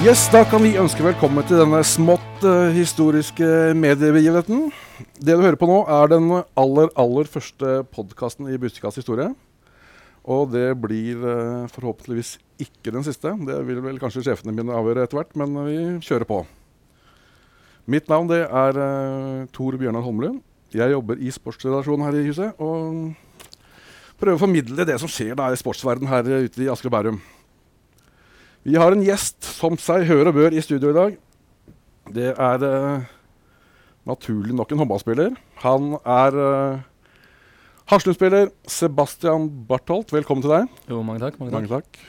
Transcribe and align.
Yes, 0.00 0.30
Da 0.32 0.46
kan 0.48 0.62
vi 0.64 0.78
ønske 0.80 1.04
velkommen 1.04 1.44
til 1.44 1.58
denne 1.60 1.82
smått 1.84 2.44
uh, 2.46 2.72
historiske 2.72 3.44
mediebegivenheten. 3.76 4.70
Det 5.20 5.34
du 5.36 5.42
hører 5.44 5.58
på 5.60 5.66
nå, 5.68 5.74
er 5.92 6.08
den 6.08 6.30
aller, 6.56 6.86
aller 6.96 7.26
første 7.28 7.82
podkasten 7.92 8.48
i 8.48 8.56
Bustikas 8.56 8.96
historie. 8.96 9.26
Og 10.24 10.46
det 10.54 10.70
blir 10.80 11.20
uh, 11.20 11.68
forhåpentligvis 11.68 12.38
ikke 12.64 12.94
den 12.94 13.04
siste. 13.04 13.34
Det 13.44 13.58
vil 13.68 13.82
vel 13.84 14.00
kanskje 14.00 14.22
sjefene 14.24 14.54
mine 14.56 14.72
avgjøre 14.72 15.04
etter 15.04 15.20
hvert, 15.20 15.36
men 15.36 15.58
vi 15.66 15.76
kjører 16.06 16.24
på. 16.30 16.38
Mitt 17.84 18.08
navn 18.08 18.30
det 18.30 18.46
er 18.46 18.80
uh, 18.80 19.42
Tor 19.52 19.76
Bjørnar 19.76 20.06
Holmlund. 20.06 20.38
Jeg 20.72 20.94
jobber 20.94 21.20
i 21.20 21.34
sportsredaksjonen 21.34 22.06
her 22.08 22.16
i 22.16 22.24
huset 22.30 22.56
og 22.56 23.12
prøver 24.16 24.40
å 24.40 24.44
formidle 24.46 24.88
det 24.88 24.96
som 25.04 25.12
skjer 25.12 25.36
da 25.36 25.50
i 25.52 25.60
sportsverdenen 25.60 26.08
her 26.08 26.48
ute 26.48 26.64
i 26.64 26.70
Asker 26.72 26.88
og 26.88 26.96
Bærum. 26.96 27.20
Vi 28.60 28.76
har 28.76 28.92
en 28.92 29.00
gjest 29.00 29.46
som 29.56 29.78
seg 29.80 30.02
hør 30.04 30.28
og 30.28 30.34
bør 30.36 30.52
i 30.52 30.60
studio 30.60 30.90
i 30.92 30.96
dag. 30.96 31.14
Det 32.12 32.26
er 32.34 32.64
uh, 32.64 33.06
naturlig 34.04 34.52
nok 34.52 34.74
en 34.74 34.82
håndballspiller. 34.82 35.38
Han 35.62 35.94
er 35.96 36.36
uh, 36.36 36.82
Haslum-spiller 37.88 38.50
Sebastian 38.68 39.46
Bartholt. 39.70 40.12
Velkommen 40.12 40.44
til 40.44 40.52
deg. 40.52 40.66
Jo, 40.92 41.00
mange 41.00 41.22
takk. 41.24 41.38
Mange 41.40 41.54
takk. 41.54 41.70
Mange 41.70 41.72
takk. 41.72 42.02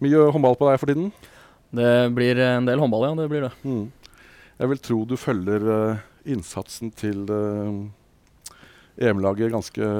Mye 0.00 0.22
håndball 0.32 0.56
på 0.56 0.70
deg 0.70 0.80
for 0.80 0.94
tiden? 0.94 1.10
Det 1.76 1.92
blir 2.16 2.40
en 2.40 2.70
del 2.70 2.80
håndball, 2.80 3.04
ja. 3.10 3.12
Det 3.18 3.28
blir 3.28 3.44
det. 3.44 3.52
Mm. 3.68 4.16
Jeg 4.62 4.72
vil 4.72 4.82
tro 4.88 5.02
du 5.10 5.14
følger 5.20 5.68
uh, 5.68 6.06
innsatsen 6.24 6.94
til 6.96 7.28
EM-laget 8.96 9.52
ganske 9.52 9.92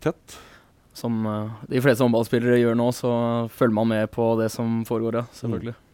tett? 0.00 0.40
Som 0.96 1.22
uh, 1.26 1.62
de 1.70 1.80
fleste 1.82 2.04
håndballspillere 2.04 2.60
gjør 2.60 2.76
nå, 2.78 2.90
så 2.96 3.12
følger 3.52 3.76
man 3.78 3.90
med 3.94 4.10
på 4.12 4.26
det 4.40 4.50
som 4.52 4.82
foregår, 4.88 5.22
ja. 5.22 5.24
Selvfølgelig. 5.38 5.74
Mm. 5.74 5.88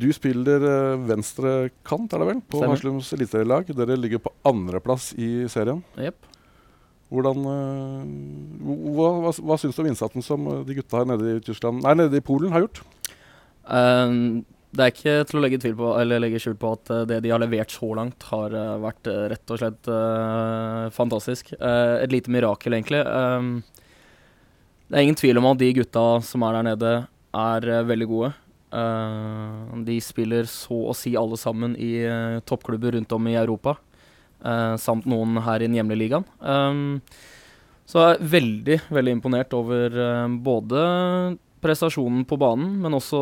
Du 0.00 0.08
spiller 0.12 0.64
uh, 0.64 1.06
venstre 1.08 1.70
kant, 1.86 2.12
er 2.12 2.22
det 2.22 2.28
vel, 2.30 2.42
på 2.52 2.62
Haslums 2.64 3.12
eliteserielag. 3.16 3.72
Dere 3.76 3.98
ligger 4.00 4.22
på 4.24 4.32
andreplass 4.48 5.10
i 5.16 5.48
serien. 5.52 5.82
Yep. 6.00 6.28
Hvordan, 7.10 7.44
uh, 7.44 8.70
hva, 8.96 9.10
hva, 9.26 9.34
hva 9.36 9.58
syns 9.60 9.76
du 9.76 9.82
om 9.84 9.90
innsatsen 9.90 10.24
som 10.24 10.48
de 10.66 10.78
gutta 10.78 11.02
her 11.02 11.12
nede 11.12 11.36
i 11.36 11.44
Tyskland, 11.44 11.84
nei, 11.84 11.96
nede 11.98 12.20
i 12.20 12.24
Polen 12.24 12.54
har 12.54 12.64
gjort? 12.66 12.82
Uh, 13.68 14.40
det 14.70 14.84
er 14.84 14.92
ikke 14.92 15.14
til 15.26 15.38
å 15.38 15.42
legge 15.42 15.58
tvil 15.64 15.74
på, 15.78 15.88
eller 15.98 16.22
legge 16.22 16.38
skjul 16.42 16.54
på 16.58 16.70
at 16.76 16.92
uh, 16.94 17.02
det 17.08 17.18
de 17.24 17.32
har 17.32 17.42
levert 17.42 17.72
så 17.74 17.88
langt, 17.98 18.22
har 18.30 18.54
uh, 18.54 18.76
vært 18.82 19.10
uh, 19.10 19.24
rett 19.32 19.54
og 19.54 19.58
slett 19.58 19.90
fantastisk. 20.94 21.52
et 21.58 22.12
lite 22.12 22.30
mirakel, 22.30 22.76
egentlig. 22.76 23.00
Um, 23.06 23.62
det 24.90 24.98
er 24.98 25.06
ingen 25.06 25.18
tvil 25.18 25.40
om 25.40 25.48
at 25.50 25.58
de 25.58 25.72
gutta 25.80 26.04
som 26.26 26.44
er 26.46 26.58
der 26.58 26.68
nede, 26.70 26.94
er 27.30 27.66
veldig 27.86 28.06
gode. 28.10 28.30
de 29.86 29.96
spiller 30.02 30.48
så 30.50 30.80
å 30.90 30.94
si 30.94 31.12
alle 31.18 31.36
sammen 31.38 31.76
i 31.78 32.02
toppklubber 32.42 32.96
rundt 32.96 33.12
om 33.14 33.28
i 33.30 33.36
Europa, 33.38 33.76
samt 34.82 35.06
noen 35.06 35.38
her 35.46 35.62
i 35.62 35.68
den 35.68 35.76
hjemlige 35.78 36.02
ligaen. 36.02 36.26
Um, 36.42 36.98
så 37.86 38.02
jeg 38.02 38.16
er 38.16 38.32
veldig, 38.34 38.78
veldig 38.90 39.14
imponert 39.14 39.54
over 39.54 39.94
både 40.42 40.82
prestasjonen 41.60 42.24
på 42.28 42.38
banen, 42.40 42.74
men 42.82 42.96
også 42.96 43.20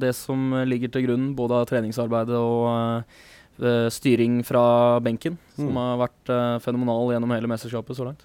det 0.00 0.14
som 0.16 0.52
ligger 0.68 0.92
til 0.92 1.08
grunn 1.08 1.32
både 1.36 1.60
av 1.60 1.66
treningsarbeidet 1.70 2.38
og 2.38 2.68
uh, 3.62 3.88
styring 3.92 4.40
fra 4.46 5.00
benken, 5.04 5.38
som 5.56 5.72
mm. 5.72 5.80
har 5.80 6.00
vært 6.06 6.32
uh, 6.32 6.62
fenomenal 6.64 7.12
gjennom 7.14 7.34
hele 7.36 7.50
mesterskapet 7.50 7.98
så 7.98 8.08
langt. 8.08 8.24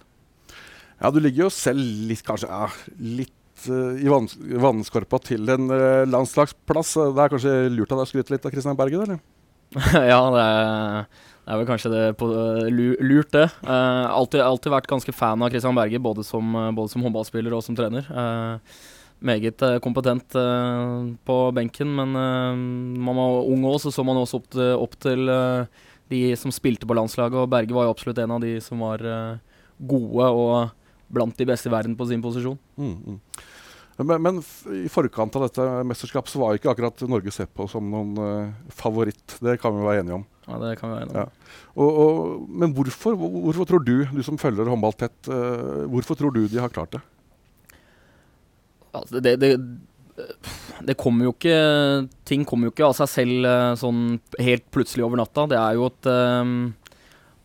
Ja, 0.99 1.11
du 1.11 1.19
ligger 1.23 1.47
jo 1.47 1.51
selv 1.53 1.83
litt, 2.09 2.23
kanskje, 2.27 2.49
ja, 2.51 2.67
litt 2.99 3.35
i 3.67 4.07
vann, 4.07 4.27
vannskorpa 4.63 5.19
til 5.23 5.49
en 5.51 5.67
landslagsplass. 6.07 6.93
Det 7.11 7.23
er 7.23 7.31
kanskje 7.33 7.55
lurt 7.73 7.91
av 7.91 7.99
deg 7.99 8.07
å 8.07 8.09
skryte 8.13 8.31
litt 8.31 8.45
av 8.47 8.53
Kristian 8.53 8.77
Bergen, 8.79 9.03
eller? 9.03 9.19
ja, 10.11 10.19
det 10.33 10.43
er, 10.43 11.03
det 11.43 11.51
er, 11.51 11.57
vel 11.59 11.67
kanskje 11.67 11.91
det 11.93 12.03
på, 12.19 12.29
lurt, 12.71 13.31
det. 13.35 13.49
Uh, 13.63 14.07
alltid, 14.09 14.41
alltid 14.41 14.73
vært 14.73 14.89
ganske 14.89 15.13
fan 15.13 15.43
av 15.43 15.51
Kristian 15.53 15.77
Berge, 15.77 15.99
både 16.01 16.25
som, 16.25 16.55
både 16.75 16.93
som 16.93 17.03
håndballspiller 17.05 17.53
og 17.55 17.65
som 17.65 17.77
trener. 17.77 18.07
Uh, 18.09 18.79
meget 19.19 19.61
uh, 19.65 19.77
kompetent 19.83 20.35
uh, 20.39 21.11
på 21.27 21.37
benken, 21.55 21.91
men 21.95 22.15
uh, 22.15 22.55
man 23.03 23.19
var 23.19 23.51
ung 23.51 23.67
òg, 23.67 23.79
så 23.83 23.91
så 23.91 24.05
man 24.07 24.19
også 24.19 24.39
opp 24.39 24.49
til, 24.55 24.73
opp 24.79 24.97
til 25.01 25.31
de 26.09 26.21
som 26.39 26.53
spilte 26.55 26.87
på 26.89 26.95
landslaget, 26.97 27.37
og 27.37 27.51
Berge 27.51 27.75
var 27.75 27.87
jo 27.87 27.93
absolutt 27.93 28.21
en 28.23 28.37
av 28.37 28.41
de 28.41 28.55
som 28.63 28.81
var 28.81 29.03
gode 29.77 30.29
og 30.33 30.71
blant 31.09 31.37
de 31.37 31.45
beste 31.45 31.69
i 31.69 31.73
verden 31.73 31.95
på 31.97 32.07
sin 32.09 32.21
posisjon. 32.21 32.57
Mm, 32.77 32.95
mm. 32.95 33.19
Men, 33.99 34.21
men 34.23 34.39
i 34.73 34.87
forkant 34.89 35.35
av 35.35 35.43
dette 35.45 35.63
mesterskapet 35.85 36.31
så 36.31 36.39
var 36.39 36.55
ikke 36.55 36.71
akkurat 36.71 37.01
Norge 37.11 37.33
sett 37.35 37.51
på 37.53 37.67
som 37.67 37.83
noen 37.91 38.53
favoritt. 38.71 39.35
Det 39.43 39.57
kan 39.59 39.75
vi 39.75 39.83
være 39.83 40.05
enige 40.05 40.17
om. 40.21 40.25
Ja, 40.47 40.59
det 40.63 40.71
kan 40.79 40.89
vi 40.89 40.95
være 40.95 41.09
enige 41.09 41.25
om. 41.25 41.29
Ja. 41.29 41.63
Og, 41.75 41.99
og, 42.03 42.47
men 42.63 42.73
hvorfor, 42.77 43.19
hvorfor, 43.19 43.67
tror 43.69 43.83
du, 43.83 43.95
du 44.07 44.21
som 44.25 44.39
følger 44.39 44.71
håndball 44.71 44.95
tett, 44.97 45.29
hvorfor 45.91 46.17
tror 46.17 46.33
du 46.33 46.45
de 46.47 46.61
har 46.63 46.73
klart 46.73 46.95
det? 46.95 47.03
Altså, 48.95 49.21
det, 49.21 49.35
det, 49.41 49.53
det 50.85 50.95
kommer 50.99 51.27
jo 51.27 51.33
ikke 51.35 51.55
Ting 52.27 52.45
kommer 52.47 52.67
jo 52.67 52.73
ikke 52.73 52.87
av 52.89 52.95
seg 52.97 53.11
selv 53.11 53.47
eh, 53.49 53.73
sånn 53.79 54.03
helt 54.41 54.65
plutselig 54.73 55.05
over 55.05 55.21
natta. 55.21 55.47
Det 55.51 55.59
er 55.59 55.77
jo 55.77 55.89
et 55.89 56.09
um, 56.11 56.53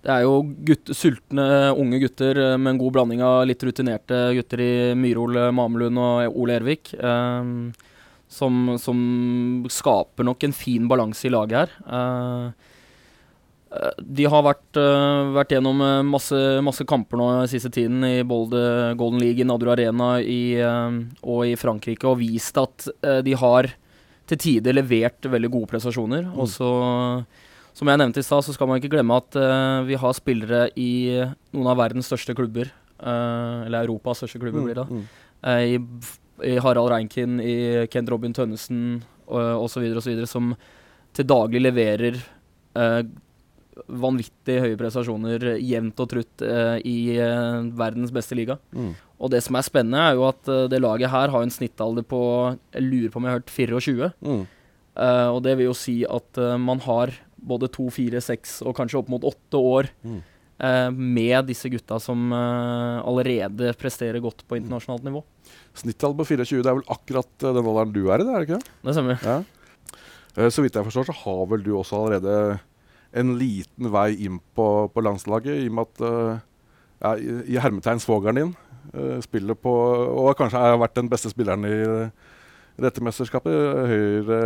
det 0.05 0.13
er 0.13 0.27
jo 0.27 0.43
gutt, 0.69 0.91
sultne 0.93 1.45
unge 1.81 2.03
gutter 2.03 2.37
eh, 2.37 2.59
med 2.61 2.75
en 2.75 2.81
god 2.83 2.97
blanding 2.99 3.23
av 3.25 3.47
litt 3.49 3.63
rutinerte 3.65 4.21
gutter 4.37 4.61
i 4.61 4.75
Myrhol, 5.01 5.39
Mamelund 5.57 6.01
og 6.01 6.37
Ole 6.43 6.59
Ervik. 6.59 6.93
Eh, 6.93 7.53
som, 8.35 8.75
som, 8.81 8.99
skaper 9.71 10.27
nok 10.27 10.45
en 10.45 10.57
fin 10.57 10.89
balanse 10.91 11.29
i 11.29 11.33
laget 11.33 11.61
her. 11.61 11.75
Uh, 11.87 12.73
de 13.99 14.27
har 14.31 14.45
vært, 14.47 14.79
uh, 14.79 15.33
vært 15.35 15.55
gjennom 15.55 15.81
eh, 15.83 16.03
masse, 16.07 16.39
masse, 16.65 16.85
kamper 16.89 17.19
nå 17.19 17.29
siste 17.51 17.73
tiden 17.75 18.05
i 18.07 18.19
både 18.27 18.95
Golden 19.01 19.23
League, 19.23 19.41
i 19.43 19.47
Nadru 19.47 19.73
Arena 19.73 20.17
i, 20.21 20.57
uh, 20.63 21.01
og 21.23 21.49
i 21.49 21.57
Frankrike 21.59 22.07
og 22.11 22.21
vist 22.23 22.59
at 22.61 22.87
de 23.27 23.35
har 23.39 23.73
til 24.31 24.41
tider 24.41 24.77
levert 24.77 25.27
veldig 25.29 25.51
gode 25.53 25.69
prestasjoner. 25.73 26.23
Mm. 26.29 26.37
Og 26.41 26.49
så, 26.49 26.69
som 27.77 27.91
jeg 27.91 28.01
nevnte 28.01 28.23
i 28.23 28.27
stad, 28.27 28.45
så 28.47 28.55
skal 28.55 28.71
man 28.71 28.81
ikke 28.81 28.95
glemme 28.95 29.19
at 29.21 29.37
vi 29.85 29.99
har 30.01 30.15
spillere 30.17 30.69
i 30.81 30.93
noen 31.53 31.69
av 31.69 31.77
verdens 31.83 32.09
største 32.09 32.33
klubber. 32.37 32.71
eller 32.97 33.83
Europas 33.83 34.23
største 34.23 34.41
klubber, 34.41 34.63
mm. 34.63 34.71
blir 34.71 34.81
det. 34.81 34.87
Mm. 34.89 35.05
I, 35.45 36.49
I, 36.49 36.55
Harald 36.65 36.89
Reinkin, 36.89 37.37
i 37.37 37.85
Kent 37.93 38.09
Robin 38.09 38.33
Tønnesen 38.33 39.03
osv., 39.29 39.85
osv., 40.01 40.25
som 40.31 40.55
til 41.13 41.29
daglig 41.29 41.61
leverer 41.67 42.23
vanvittig 43.91 44.59
høye 44.63 44.79
prestasjoner 44.79 45.55
jevnt 45.59 46.01
og 46.03 46.11
trutt 46.11 46.45
eh, 46.47 46.77
i 46.87 46.99
eh, 47.19 47.61
verdens 47.77 48.13
beste 48.15 48.37
liga. 48.39 48.57
Mm. 48.75 48.93
Og 49.19 49.33
det 49.33 49.41
som 49.47 49.57
er 49.59 49.67
spennende, 49.67 50.03
er 50.03 50.19
jo 50.19 50.27
at 50.29 50.51
eh, 50.51 50.67
det 50.71 50.83
laget 50.83 51.13
her 51.13 51.33
har 51.33 51.45
en 51.45 51.53
snittalder 51.53 52.07
på 52.07 52.21
Jeg 52.75 52.85
lurer 52.85 53.13
på 53.13 53.21
om 53.21 53.27
jeg 53.27 53.35
har 53.35 53.43
hørt 53.43 53.57
24. 53.57 54.13
Mm. 54.25 54.45
og 55.35 55.41
det 55.43 55.57
vil 55.59 55.67
jo 55.67 55.75
si 55.75 55.97
at 56.07 56.39
man 56.63 56.79
har 56.85 57.11
både 57.35 57.67
to, 57.69 57.89
fire, 57.91 58.21
seks 58.23 58.61
og 58.63 58.77
kanskje 58.79 59.01
opp 59.01 59.09
mot 59.11 59.25
åtte 59.27 59.59
år 59.59 59.89
mm. 60.07 60.21
med 60.95 61.49
disse 61.49 61.69
gutta 61.69 61.99
som 62.01 62.31
allerede 62.33 63.73
presterer 63.75 64.23
godt 64.23 64.45
på 64.47 64.61
internasjonalt 64.61 65.03
nivå. 65.05 65.25
Snittalder 65.75 66.21
på 66.21 66.29
24, 66.31 66.63
det 66.63 66.71
er 66.71 66.79
vel 66.79 66.95
akkurat 66.95 67.33
den 67.43 67.59
alderen 67.59 67.97
du 67.97 68.05
er 68.07 68.23
i, 68.23 68.29
det 68.29 68.31
er 68.31 68.39
det 68.39 68.47
ikke 68.47 68.61
det? 68.61 68.77
Det 68.87 68.95
stemmer. 68.95 69.27
Ja. 69.27 70.47
så 70.47 70.63
vidt 70.63 70.79
jeg 70.79 70.89
forstår, 70.93 71.11
så 71.11 71.19
har 71.25 71.45
vel 71.51 71.67
du 71.67 71.73
også 71.75 71.99
allerede 71.99 72.39
en 73.15 73.35
liten 73.39 73.91
vei 73.95 74.11
inn 74.27 74.41
på, 74.57 74.69
på 74.91 75.05
landslaget, 75.05 75.65
i 75.65 75.71
og 75.71 75.77
med 75.79 75.89
at 75.89 76.05
uh, 76.05 76.43
ja, 77.05 77.15
i, 77.17 77.35
i 77.55 77.61
hermetegn 77.63 78.03
svogeren 78.03 78.41
din 78.41 78.55
uh, 78.95 79.19
spiller 79.25 79.59
på 79.59 79.73
Og 79.73 80.33
kanskje 80.39 80.63
har 80.63 80.81
vært 80.81 80.97
den 80.99 81.11
beste 81.13 81.31
spilleren 81.33 81.67
i 81.69 81.77
dette 82.83 83.05
mesterskapet. 83.05 83.55
Høyre 83.91 84.39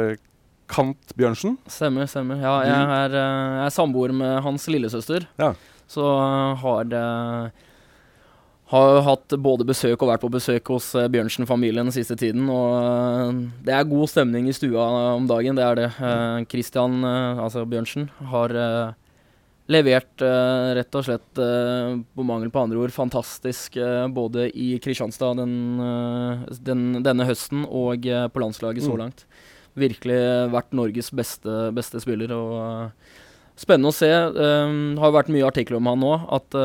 Kant 0.68 1.14
Bjørnsen. 1.16 1.56
Stemmer, 1.70 2.04
stemmer. 2.10 2.42
Ja, 2.44 2.58
jeg 2.66 2.90
er, 2.98 3.14
jeg 3.16 3.64
er 3.64 3.72
samboer 3.72 4.12
med 4.12 4.42
hans 4.44 4.66
lillesøster. 4.68 5.24
Ja. 5.40 5.54
Så 5.88 6.04
har 6.60 6.90
det 6.90 7.04
har 8.68 9.00
hatt 9.06 9.32
både 9.40 9.64
besøk 9.68 10.02
og 10.02 10.10
vært 10.10 10.24
på 10.24 10.30
besøk 10.32 10.70
hos 10.74 10.90
uh, 10.96 11.06
Bjørnsen-familien 11.08 11.88
den 11.88 11.94
siste 11.94 12.18
tiden. 12.20 12.48
Og 12.52 12.74
uh, 12.76 13.42
det 13.64 13.74
er 13.74 13.88
god 13.88 14.10
stemning 14.12 14.48
i 14.50 14.56
stua 14.56 14.84
om 15.14 15.28
dagen, 15.30 15.56
det 15.56 15.64
er 15.64 15.78
det. 15.78 15.90
Kristian, 15.96 16.48
Christian, 17.00 17.04
altså 17.44 17.64
Bjørnsen, 17.68 18.08
har 18.32 18.52
levert 19.68 20.22
rett 20.78 20.96
og 20.96 21.04
slett, 21.04 21.28
på 21.36 22.24
mangel 22.24 22.48
på 22.52 22.60
andre 22.62 22.78
ord, 22.80 22.92
fantastisk 22.92 23.76
både 24.16 24.46
i 24.56 24.70
Kristianstad 24.80 25.36
den, 25.36 25.52
den, 26.64 26.86
denne 27.04 27.26
høsten 27.28 27.66
og 27.66 28.08
på 28.08 28.42
landslaget 28.42 28.86
så 28.86 28.94
mm. 28.94 28.98
langt. 29.02 29.26
Virkelig 29.78 30.18
vært 30.54 30.72
Norges 30.76 31.12
beste, 31.12 31.68
beste 31.76 32.00
spiller. 32.00 32.32
og 32.32 33.60
Spennende 33.60 33.92
å 33.92 33.96
se. 33.96 34.08
Det 34.08 34.48
har 35.02 35.14
vært 35.14 35.32
mye 35.34 35.48
artikler 35.48 35.80
om 35.82 35.92
han 35.92 36.00
nå. 36.00 36.16
at 36.38 36.58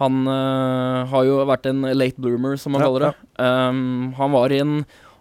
han 0.00 0.26
uh, 0.26 1.04
har 1.10 1.26
jo 1.28 1.40
vært 1.48 1.68
en 1.70 1.84
late 1.92 2.20
bloomer, 2.22 2.56
som 2.60 2.74
man 2.74 2.82
ja, 2.82 2.88
kaller 2.88 3.06
det. 3.08 3.12
Ja. 3.36 3.68
Um, 3.68 4.12
han 4.18 4.32
var 4.34 4.54
i 4.54 4.62
en 4.62 4.76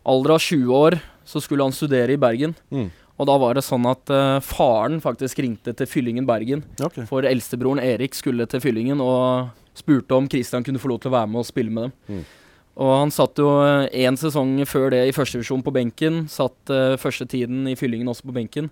alder 0.07 0.37
av 0.37 0.41
20 0.41 0.75
år 0.75 0.97
så 1.27 1.41
skulle 1.43 1.63
han 1.63 1.75
studere 1.75 2.15
i 2.15 2.19
Bergen. 2.19 2.55
Mm. 2.73 2.89
Og 3.21 3.27
da 3.29 3.37
var 3.37 3.57
det 3.57 3.65
sånn 3.65 3.85
at 3.89 4.09
uh, 4.09 4.39
faren 4.41 5.01
faktisk 5.03 5.43
ringte 5.43 5.75
til 5.77 5.89
Fyllingen 5.89 6.25
Bergen. 6.25 6.63
Okay. 6.81 7.05
For 7.09 7.27
eldstebroren 7.27 7.83
Erik 7.83 8.15
skulle 8.17 8.47
til 8.49 8.63
Fyllingen 8.63 9.03
og 9.03 9.51
spurte 9.77 10.17
om 10.17 10.29
Christian 10.31 10.65
kunne 10.65 10.81
få 10.81 10.89
lov 10.91 11.03
til 11.03 11.11
å 11.11 11.17
være 11.19 11.29
med 11.31 11.43
og 11.43 11.47
spille 11.47 11.73
med 11.73 11.89
dem. 11.89 12.21
Mm. 12.21 12.23
Og 12.81 12.93
han 12.95 13.11
satt 13.13 13.39
jo 13.39 13.49
én 13.91 14.17
sesong 14.17 14.55
før 14.69 14.93
det 14.93 15.03
i 15.09 15.13
førstedivisjon 15.15 15.63
på 15.65 15.73
benken. 15.75 16.23
Satt 16.31 16.71
uh, 16.71 16.95
første 16.99 17.27
tiden 17.29 17.67
i 17.69 17.75
Fyllingen 17.79 18.09
også 18.11 18.29
på 18.29 18.35
benken. 18.35 18.71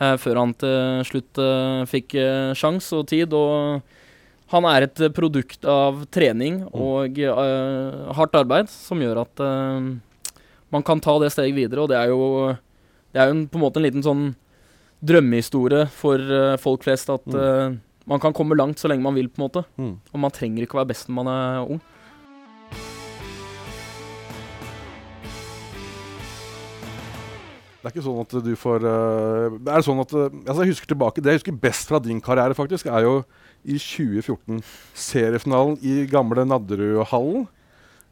Uh, 0.00 0.16
før 0.20 0.40
han 0.40 0.54
til 0.56 1.02
slutt 1.04 1.38
eh, 1.44 1.82
fikk 1.88 2.14
uh, 2.16 2.52
sjans 2.56 2.86
og 2.96 3.06
tid. 3.10 3.32
Og 3.36 3.80
han 4.50 4.66
er 4.66 4.86
et 4.86 5.00
eh, 5.04 5.12
produkt 5.14 5.66
av 5.68 6.04
trening 6.10 6.64
og 6.74 7.18
uh, 7.22 8.10
hardt 8.18 8.34
arbeid 8.34 8.70
som 8.72 9.02
gjør 9.02 9.22
at 9.22 9.42
uh, 9.44 9.90
man 10.74 10.86
kan 10.86 11.02
ta 11.02 11.14
det 11.22 11.30
steget 11.34 11.54
videre. 11.54 11.84
Og 11.84 11.90
det 11.92 11.98
er 12.00 12.10
jo, 12.10 12.56
det 13.14 13.22
er 13.22 13.30
jo 13.30 13.36
en, 13.36 13.44
på 13.50 13.60
en 13.60 13.64
måte 13.64 13.78
en 13.78 13.86
liten 13.86 14.06
sånn 14.06 14.24
drømmehistorie 15.06 15.86
for 15.94 16.18
uh, 16.18 16.56
folk 16.60 16.86
flest 16.86 17.12
at 17.14 17.30
Mm. 17.30 17.78
man 18.10 18.18
kan 18.20 18.34
komme 18.34 18.56
langt 18.58 18.80
så 18.80 18.88
lenge 18.90 19.04
man 19.04 19.14
vil, 19.14 19.28
på 19.30 19.38
en 19.38 19.44
måte. 19.46 19.62
Mm. 19.78 19.92
Og 20.10 20.18
man 20.18 20.32
trenger 20.34 20.64
ikke 20.64 20.74
å 20.74 20.80
være 20.80 20.90
best 20.90 21.06
når 21.06 21.18
man 21.20 21.28
er 21.30 21.72
ung. 21.76 21.80
Det 27.80 27.88
er 27.88 27.94
ikke 27.94 28.04
sånn 28.04 28.18
at 28.20 28.32
du 28.44 28.50
får 28.60 28.82
Det 29.64 29.72
er 29.72 29.84
sånn 29.86 30.02
at 30.02 30.10
altså 30.12 30.64
Jeg 30.66 30.72
husker 30.74 30.90
tilbake 30.90 31.22
Det 31.24 31.32
jeg 31.32 31.40
husker 31.40 31.60
best 31.62 31.88
fra 31.88 32.00
din 32.04 32.20
karriere, 32.20 32.56
faktisk, 32.56 32.90
er 32.92 33.06
jo 33.06 33.14
i 33.64 33.76
2014. 33.78 34.60
Seriefinalen 34.94 35.78
i 35.82 36.04
gamle 36.10 36.44
Nadderudhallen. 36.48 37.46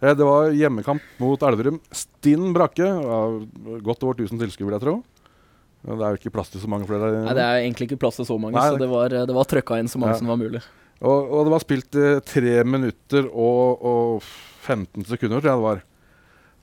Eh, 0.01 0.15
det 0.15 0.27
var 0.27 0.51
hjemmekamp 0.55 1.03
mot 1.23 1.43
Elverum. 1.43 1.81
Stinn 1.93 2.53
brakke. 2.57 2.87
Godt 3.83 4.05
over 4.07 4.15
1000 4.19 4.39
tilskuere, 4.45 4.69
vil 4.71 4.79
jeg 4.79 4.85
tro. 4.87 4.97
Det 5.89 5.95
er 6.03 6.15
jo 6.17 6.19
ikke 6.19 6.35
plass 6.35 6.51
til 6.51 6.61
så 6.61 6.69
mange 6.71 6.87
flere. 6.89 7.13
Nei, 7.25 7.35
Det 7.39 7.45
er 7.45 7.61
egentlig 7.63 7.87
ikke 7.89 8.01
plass 8.03 8.17
til 8.19 8.27
så 8.27 8.39
mange, 8.39 8.57
Nei, 8.59 8.69
så 8.71 8.79
det- 8.79 8.89
var, 8.91 9.09
det 9.09 9.35
var 9.35 9.45
trøkka 9.45 9.79
inn 9.79 9.89
så 9.89 9.99
mange 9.99 10.15
Ja. 10.15 10.19
som 10.19 10.27
var 10.27 10.37
mulig. 10.37 10.63
Og, 11.01 11.31
og 11.31 11.45
det 11.47 11.53
var 11.55 11.61
spilt 11.63 11.95
eh, 11.95 12.19
3 12.21 12.65
minutter 12.67 13.29
og, 13.31 13.79
og 13.87 14.23
15 14.67 15.05
sekunder, 15.07 15.41
tror 15.41 15.51
jeg 15.53 15.59
det 15.61 15.69
var. 15.69 15.83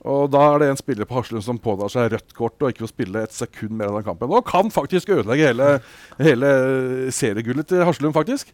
Og 0.06 0.30
da 0.30 0.42
er 0.54 0.58
det 0.60 0.68
en 0.70 0.76
spiller 0.76 1.04
på 1.08 1.16
Haslund 1.16 1.42
som 1.42 1.58
pådrar 1.58 1.88
seg 1.90 2.12
rødt 2.12 2.34
kort 2.36 2.60
og 2.62 2.68
ikke 2.70 2.84
får 2.84 2.92
spille 2.92 3.22
et 3.24 3.32
sekund 3.34 3.72
mer 3.72 3.88
av 3.88 3.96
den 3.96 4.04
kampen. 4.06 4.30
Og 4.30 4.44
kan 4.46 4.68
faktisk 4.70 5.08
ødelegge 5.08 5.48
hele, 5.48 5.80
hele 6.20 7.10
seriegullet 7.10 7.66
til 7.72 7.82
Haslund, 7.88 8.14
faktisk. 8.14 8.52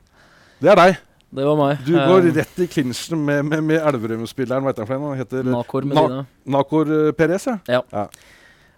Det 0.62 0.70
er 0.72 0.78
deg. 0.78 0.98
Det 1.32 1.44
var 1.48 1.56
meg. 1.56 1.78
Du 1.86 1.94
Eh, 1.96 2.06
går 2.08 2.26
rett 2.36 2.58
i 2.60 2.66
klinsjen 2.68 3.18
med, 3.24 3.44
med, 3.48 3.62
med 3.64 3.80
Elverum-spilleren. 3.88 4.62
Hva 4.66 4.72
heter 4.74 4.90
han? 4.92 5.06
Han 5.08 5.18
heter 5.18 5.46
Nakor 5.48 5.86
Na- 5.88 5.94
Medina. 5.94 6.26
Nakor 6.56 6.90
eh, 6.92 7.12
Perez, 7.16 7.46
ja. 7.68 7.80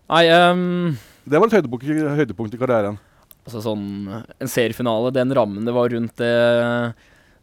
Nei, 0.08 0.22
um, 0.30 0.94
Det 1.24 1.40
var 1.40 1.48
et 1.50 1.56
høydepunkt, 1.58 1.88
høydepunkt 2.20 2.54
i 2.54 2.60
karrieren. 2.60 2.98
altså 3.44 3.60
sånn 3.64 3.84
En 4.40 4.48
seriefinale, 4.48 5.10
den 5.16 5.32
rammen 5.34 5.64
det 5.66 5.74
var 5.74 5.88
rundt 5.92 6.16
det 6.20 6.32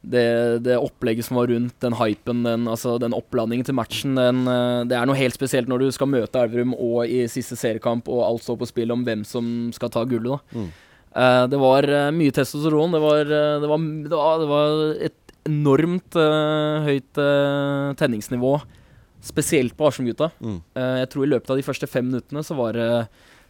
det, 0.02 0.64
det 0.66 0.78
opplegget 0.82 1.28
som 1.28 1.38
var 1.38 1.46
rundt 1.52 1.76
den 1.84 1.94
hypen, 1.94 2.40
den, 2.42 2.64
altså 2.66 2.96
den 2.98 3.14
oppladningen 3.14 3.68
til 3.68 3.76
matchen, 3.78 4.16
den, 4.18 4.40
eh, 4.50 4.80
det 4.90 4.96
er 4.98 5.06
noe 5.06 5.14
helt 5.20 5.36
spesielt 5.38 5.70
når 5.70 5.84
du 5.84 5.92
skal 5.94 6.10
møte 6.10 6.42
Elverum 6.42 6.72
og 6.74 7.04
i 7.06 7.28
siste 7.30 7.54
seriekamp, 7.60 8.10
og 8.10 8.24
alt 8.26 8.42
står 8.42 8.58
på 8.64 8.70
spill 8.72 8.90
om 8.96 9.04
hvem 9.06 9.22
som 9.30 9.70
skal 9.78 9.92
ta 9.94 10.02
gullet. 10.10 10.40
da. 10.42 10.58
Mm. 10.58 10.72
Eh, 11.16 11.46
det 11.52 11.60
var 11.60 11.84
eh, 11.90 12.10
mye 12.16 12.32
testosteron. 12.36 12.94
Det 12.96 13.02
var, 13.04 13.22
eh, 13.26 13.58
det 13.64 13.68
var, 13.72 13.78
det 14.08 14.16
var, 14.16 14.38
det 14.44 14.48
var 14.52 14.84
et 15.10 15.18
enormt 15.50 16.14
høyt 16.86 17.18
tenningsnivå, 17.98 18.52
spesielt 19.26 19.74
på 19.74 19.88
Arsum-gutta. 19.90 20.28
Mm. 20.38 20.60
Jeg 20.78 21.08
tror 21.10 21.26
i 21.26 21.32
løpet 21.32 21.50
av 21.50 21.58
de 21.58 21.66
første 21.66 21.88
fem 21.90 22.06
minuttene 22.12 22.44
så 22.46 22.54
var 22.60 22.78
det 22.78 22.90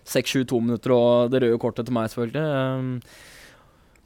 seks, 0.07 0.31
sju, 0.31 0.45
to 0.47 0.61
minutter 0.63 0.93
og 0.95 1.33
det 1.33 1.41
røde 1.43 1.59
kortet 1.59 1.89
til 1.89 1.97
meg, 1.97 2.07
selvfølgelig. 2.13 3.01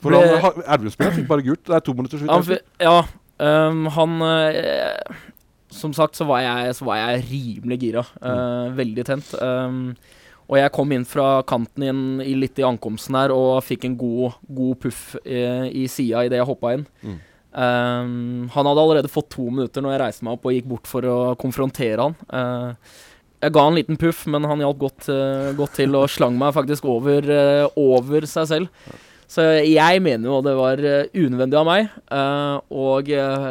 For 0.02 0.18
han, 0.18 0.34
ha- 0.44 0.66
Elverum-spilleren 0.66 1.18
fikk 1.20 1.30
bare 1.30 1.46
gult. 1.46 1.62
Det 1.70 1.78
er 1.78 1.86
to 1.86 1.94
minutter 1.98 2.24
siden. 2.24 2.66
ja, 2.82 2.98
um, 3.70 3.86
han 3.96 4.18
uh, 4.22 5.24
Som 5.74 5.94
sagt 5.94 6.18
så 6.18 6.26
var 6.30 6.42
jeg, 6.42 6.74
så 6.78 6.86
var 6.90 7.00
jeg 7.04 7.24
rimelig 7.30 7.78
gira. 7.82 8.04
eh, 8.22 8.68
Veldig 8.78 9.04
tent. 9.10 9.32
Um, 9.42 9.96
og 10.46 10.58
jeg 10.60 10.74
kom 10.76 10.92
inn 10.94 11.08
fra 11.10 11.42
kanten 11.48 11.88
inn 11.88 12.04
i, 12.24 12.36
litt 12.38 12.60
i 12.62 12.66
ankomsten 12.68 13.18
her 13.18 13.34
og 13.34 13.64
fikk 13.66 13.88
en 13.88 13.96
god, 13.98 14.36
god 14.46 14.76
puff 14.84 15.16
i, 15.24 15.42
i 15.84 15.88
sida 15.92 16.26
idet 16.28 16.42
jeg 16.42 16.50
hoppa 16.50 16.76
inn. 16.76 16.86
Mm. 17.02 17.18
Um, 17.56 18.46
han 18.52 18.68
hadde 18.68 18.84
allerede 18.84 19.12
fått 19.12 19.32
to 19.38 19.48
minutter 19.48 19.82
når 19.82 19.96
jeg 19.96 20.02
reiste 20.04 20.28
meg 20.28 20.36
opp 20.36 20.46
og 20.46 20.56
gikk 20.58 20.70
bort 20.70 20.90
for 20.92 21.08
å 21.08 21.18
konfrontere 21.40 22.10
han. 22.10 22.18
Uh, 22.30 23.02
jeg 23.42 23.54
ga 23.56 23.64
han 23.66 23.74
en 23.74 23.80
liten 23.80 24.00
puff, 24.02 24.26
men 24.32 24.48
han 24.48 24.62
hjalp 24.64 24.80
godt, 24.86 25.10
uh, 25.10 25.50
godt 25.58 25.78
til 25.80 25.98
og 25.98 26.10
slang 26.12 26.38
meg 26.40 26.54
faktisk 26.56 26.88
over, 26.90 27.26
uh, 27.30 27.80
over 27.80 28.28
seg 28.30 28.50
selv. 28.52 29.02
Så 29.32 29.46
jeg 29.66 30.02
mener 30.06 30.30
jo 30.30 30.42
det 30.46 30.56
var 30.58 30.82
eh, 30.86 31.10
unødvendig 31.18 31.60
av 31.60 31.68
meg, 31.68 31.90
eh, 32.14 32.58
og 32.78 33.10
eh, 33.10 33.48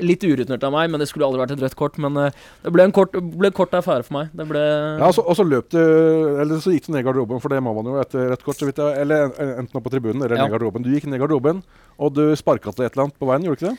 litt 0.00 0.22
urutinert 0.24 0.62
av 0.64 0.72
meg, 0.72 0.90
men 0.90 1.00
det 1.00 1.08
skulle 1.08 1.26
aldri 1.26 1.40
vært 1.44 1.52
et 1.56 1.62
rødt 1.62 1.76
kort. 1.76 1.98
Men 1.98 2.16
eh, 2.16 2.30
det 2.64 2.72
ble 2.72 2.82
en 2.84 2.92
kort, 2.92 3.12
ble 3.12 3.50
kort 3.54 3.70
affære 3.78 4.04
for 4.04 4.18
meg. 4.18 4.30
Det 4.34 4.46
ble 4.48 4.58
Ja, 4.98 5.10
så- 5.12 5.24
og 5.26 5.36
så 5.36 5.44
løp 5.46 5.68
du 5.70 5.78
Eller 5.78 6.56
så 6.60 6.72
gikk 6.72 6.86
du 6.86 6.92
ned 6.92 7.00
i 7.04 7.08
garderoben, 7.08 7.40
for 7.40 7.48
det 7.48 7.62
må 7.62 7.74
man 7.74 7.84
jo 7.84 8.00
etter 8.00 8.30
rødt 8.30 8.42
kort. 8.44 8.56
Så 8.56 8.66
vidt 8.66 8.76
jeg, 8.76 8.98
eller 8.98 9.30
enten 9.58 9.76
opp 9.76 9.84
på 9.84 9.90
tribunen 9.90 10.22
eller 10.24 10.36
Ja. 10.36 10.42
ned 10.46 10.52
i 10.54 10.58
garderoben. 10.58 10.82
Du 10.82 10.90
gikk 10.90 11.06
ned 11.06 11.20
i 11.20 11.24
garderoben, 11.26 11.62
og 11.98 12.14
du 12.14 12.34
sparka 12.36 12.72
til 12.74 12.84
et 12.84 12.92
eller 12.96 13.04
annet 13.08 13.18
på 13.18 13.26
veien, 13.26 13.42
gjorde 13.44 13.58
du 13.60 13.66
ikke 13.66 13.70
det? 13.74 13.78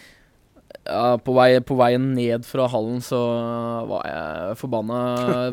Ja, 0.83 1.17
på, 1.21 1.33
vei, 1.35 1.59
på 1.65 1.75
veien 1.79 2.07
ned 2.15 2.45
fra 2.47 2.67
hallen 2.69 2.99
så 3.03 3.19
var 3.89 4.03
jeg 4.09 4.57
forbanna 4.59 4.99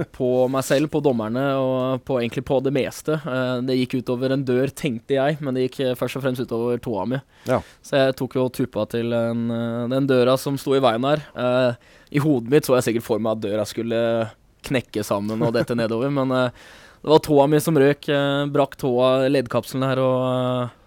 på 0.16 0.28
meg 0.52 0.66
selv, 0.66 0.90
på 0.92 1.02
dommerne 1.04 1.44
og 1.60 2.02
på, 2.06 2.18
egentlig 2.20 2.44
på 2.48 2.58
det 2.64 2.72
meste. 2.74 3.18
Eh, 3.20 3.54
det 3.68 3.78
gikk 3.78 4.00
utover 4.00 4.34
en 4.34 4.44
dør, 4.48 4.72
tenkte 4.76 5.16
jeg, 5.16 5.38
men 5.40 5.56
det 5.56 5.66
gikk 5.66 5.80
eh, 5.84 5.96
først 5.98 6.18
og 6.18 6.26
fremst 6.26 6.44
utover 6.44 6.82
tåa 6.82 7.06
mi. 7.08 7.22
Ja. 7.48 7.60
Så 7.84 8.00
jeg 8.00 8.18
tok 8.18 8.36
jo 8.38 8.48
tuppa 8.52 8.86
til 8.92 9.14
en, 9.16 9.46
eh, 9.54 9.86
den 9.94 10.10
døra 10.10 10.36
som 10.40 10.58
sto 10.60 10.76
i 10.76 10.82
veien 10.82 11.08
her. 11.08 11.24
I 12.12 12.20
hodet 12.22 12.52
mitt 12.52 12.68
så 12.68 12.76
jeg 12.78 12.88
sikkert 12.90 13.08
for 13.08 13.22
meg 13.22 13.38
at 13.38 13.44
døra 13.46 13.66
skulle 13.68 14.02
knekke 14.66 15.04
sammen 15.06 15.42
og 15.42 15.54
dette 15.56 15.76
nedover, 15.78 16.12
men 16.12 16.32
det 16.32 17.10
var 17.10 17.24
tåa 17.24 17.48
mi 17.50 17.60
som 17.62 17.78
røk. 17.78 18.06
Brakk 18.52 18.78
tåa, 18.80 19.14
leddkapselen 19.32 19.86
her, 19.88 20.02
og 20.02 20.78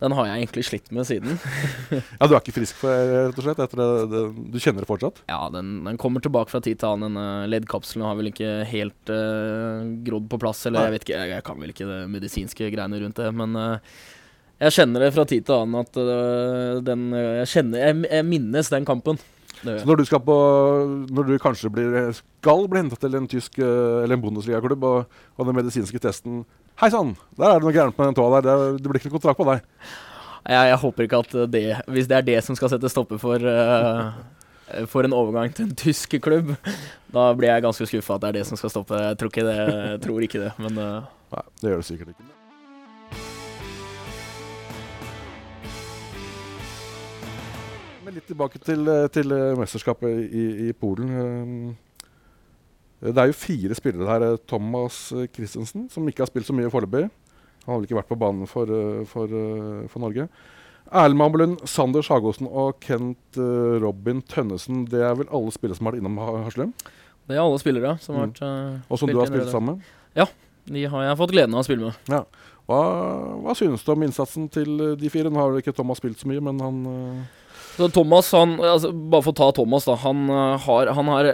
den 0.00 0.14
har 0.16 0.28
jeg 0.28 0.40
egentlig 0.40 0.64
slitt 0.64 0.92
med 0.96 1.06
siden. 1.08 1.36
Ja, 2.20 2.26
Du 2.26 2.34
er 2.34 2.40
ikke 2.40 2.54
frisk 2.56 2.78
for 2.80 2.92
rett 3.10 3.36
og 3.36 3.44
slett? 3.44 3.60
Etter 3.60 3.80
det, 3.80 3.88
det, 4.12 4.22
du 4.54 4.58
kjenner 4.62 4.84
det 4.84 4.88
fortsatt? 4.88 5.20
Ja, 5.28 5.42
den, 5.52 5.80
den 5.84 5.98
kommer 6.00 6.24
tilbake 6.24 6.52
fra 6.52 6.62
tid 6.64 6.80
til 6.80 6.88
annen. 6.88 7.10
Denne 7.10 7.48
leddkapselen 7.50 8.06
har 8.06 8.16
vel 8.18 8.30
ikke 8.30 8.52
helt 8.70 9.12
uh, 9.12 9.82
grodd 10.06 10.30
på 10.30 10.38
plass, 10.40 10.62
eller 10.68 10.80
Nei. 10.80 10.86
jeg 10.86 10.94
vet 10.94 11.04
ikke, 11.06 11.18
jeg, 11.18 11.32
jeg 11.34 11.46
kan 11.48 11.60
vel 11.60 11.74
ikke 11.74 11.90
det 11.90 11.98
medisinske 12.12 12.70
greiene 12.72 13.02
rundt 13.02 13.20
det, 13.20 13.28
men 13.36 13.58
uh, 13.58 13.98
jeg 14.60 14.76
kjenner 14.76 15.04
det 15.04 15.12
fra 15.16 15.26
tid 15.28 15.48
til 15.48 15.56
annen 15.56 15.80
at 15.80 16.00
uh, 16.00 16.80
den 16.84 17.10
Jeg 17.16 17.52
kjenner 17.54 17.84
jeg, 17.86 18.00
jeg 18.12 18.28
minnes 18.28 18.72
den 18.72 18.88
kampen. 18.88 19.20
Så 19.60 19.84
når 19.84 20.00
du 20.00 20.06
skal 20.08 20.22
på 20.24 20.34
Når 21.12 21.26
du 21.28 21.34
kanskje 21.42 21.68
blir, 21.72 21.96
skal 22.16 22.64
bli 22.70 22.80
henta 22.80 22.96
til 23.00 23.18
en 23.18 23.26
tysk 23.28 23.58
eller 23.60 24.14
en 24.16 24.22
Bundesliga-klubb, 24.22 24.86
og, 24.88 25.18
og 25.36 25.48
den 25.48 25.58
medisinske 25.58 26.00
testen 26.00 26.44
Hei 26.80 26.88
sann, 26.88 27.10
der 27.36 27.44
er 27.44 27.58
det 27.60 27.66
noe 27.66 27.74
gærent 27.76 27.98
med 27.98 28.06
den 28.08 28.14
tåa 28.16 28.38
der. 28.40 28.62
Det, 28.80 28.88
blir 28.88 28.96
ikke 28.96 29.10
noe 29.10 29.18
kontrakt 29.18 29.36
på 29.36 29.44
deg. 29.44 29.58
Jeg, 30.48 30.68
jeg 30.70 30.78
håper 30.80 31.04
ikke 31.04 31.18
at 31.20 31.34
det 31.52 31.64
Hvis 31.92 32.06
det 32.08 32.16
er 32.16 32.24
det 32.24 32.36
som 32.46 32.56
skal 32.56 32.70
sette 32.72 32.88
stopper 32.88 33.20
for 33.20 33.44
uh, 33.44 34.14
For 34.88 35.04
en 35.04 35.12
overgang 35.12 35.52
til 35.52 35.66
en 35.66 35.74
tysk 35.76 36.16
klubb, 36.24 36.54
da 37.12 37.26
blir 37.36 37.50
jeg 37.52 37.66
ganske 37.66 37.84
skuffa 37.90 38.16
at 38.16 38.24
det 38.24 38.30
er 38.30 38.38
det 38.38 38.46
som 38.48 38.56
skal 38.56 38.72
stoppe. 38.72 38.96
Jeg 38.96 39.18
tror 39.20 39.28
ikke 39.28 39.44
det, 39.44 39.58
tror 40.06 40.24
ikke 40.24 40.40
det 40.46 40.54
men 40.56 40.80
uh. 40.80 41.04
Nei, 41.34 41.44
det 41.60 41.74
gjør 41.74 41.82
det 41.82 41.88
sikkert 41.90 42.14
ikke. 42.14 42.24
Men 48.06 48.16
litt 48.16 48.28
tilbake 48.32 48.64
til, 48.64 48.88
eh, 48.88 49.06
til 49.12 49.36
mesterskapet 49.60 50.32
i, 50.32 50.48
i 50.70 50.72
Polen. 50.72 51.76
Eh, 53.02 53.12
Det 53.12 53.18
er 53.18 53.26
jo 53.30 53.32
fire 53.40 53.74
spillere 53.78 54.08
her. 54.08 54.22
Eh, 54.32 54.38
Thomas 54.48 55.12
eh, 55.12 55.26
Christensen, 55.34 55.88
som 55.90 56.06
ikke 56.08 56.24
har 56.24 56.30
spilt 56.30 56.46
så 56.46 56.54
mye 56.56 56.70
foreløpig. 56.72 57.10
Han 57.66 57.74
har 57.74 57.78
vel 57.80 57.86
ikke 57.88 57.98
vært 58.00 58.08
på 58.12 58.18
banen 58.18 58.46
for, 58.48 58.66
for, 59.06 59.28
for 59.92 60.00
Norge. 60.00 60.28
Erlend 60.90 61.18
Mambelund, 61.20 61.58
Sander 61.68 62.02
Sagosen 62.02 62.48
og 62.48 62.80
Kent 62.82 63.36
Robin 63.84 64.22
Tønnesen. 64.26 64.86
Det 64.90 65.02
er 65.06 65.14
vel 65.20 65.28
alle 65.30 65.52
spillere 65.54 65.76
som 65.78 65.86
har 65.86 65.92
vært 65.94 66.00
innom 66.02 66.16
Ha- 66.18 66.40
Haslum? 66.48 66.72
det 67.30 67.36
er 67.36 67.42
alle 67.44 67.60
spillere 67.62 67.92
som 68.02 68.16
har 68.16 68.24
Mm. 68.26 68.32
vært 68.32 68.40
mm. 68.42 68.80
Og 68.90 68.98
som 68.98 69.08
du 69.12 69.18
har 69.20 69.26
spilt 69.30 69.50
sammen 69.52 69.76
med? 69.76 69.84
Ja, 70.16 70.24
De 70.66 70.84
har 70.86 71.02
jeg 71.04 71.16
fått 71.20 71.30
gleden 71.36 71.54
av 71.54 71.60
å 71.62 71.68
spille 71.68 71.92
med. 71.92 72.24
Hva, 72.66 72.80
hva 73.44 73.54
synes 73.54 73.84
du 73.84 73.92
om 73.92 74.02
innsatsen 74.02 74.48
til 74.50 74.96
de 74.98 75.08
fire? 75.12 75.30
Nå 75.30 75.38
har 75.38 75.50
vel 75.52 75.60
ikke 75.62 75.76
Thomas 75.76 75.98
spilt 76.02 76.18
så 76.18 76.26
mye, 76.26 76.40
men 76.42 76.58
han 76.58 77.26
Så 77.76 77.86
Thomas, 77.92 78.32
han, 78.32 78.56
altså, 78.58 78.90
bare 78.92 79.22
for 79.22 79.32
å 79.32 79.36
ta 79.36 79.50
Thomas, 79.52 79.84
da. 79.86 79.94
Han, 80.02 80.26
har, 80.58 80.90
han 80.96 81.06
har 81.06 81.30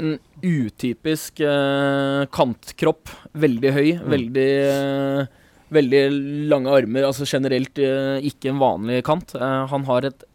en 0.00 0.16
utypisk 0.44 1.40
eh, 1.44 2.24
kantkropp. 2.34 3.12
Veldig 3.32 3.72
høy. 3.74 3.88
Mm. 3.98 4.10
Veldig, 4.14 4.48
eh, 4.72 5.40
veldig 5.74 6.02
lange 6.52 6.74
armer. 6.74 7.06
Altså 7.08 7.28
generelt 7.28 7.78
eh, 7.82 8.18
ikke 8.30 8.52
en 8.52 8.62
vanlig 8.62 9.02
kant. 9.06 9.36
Eh, 9.38 9.62
han 9.70 9.86
har 9.90 10.10
et 10.10 10.26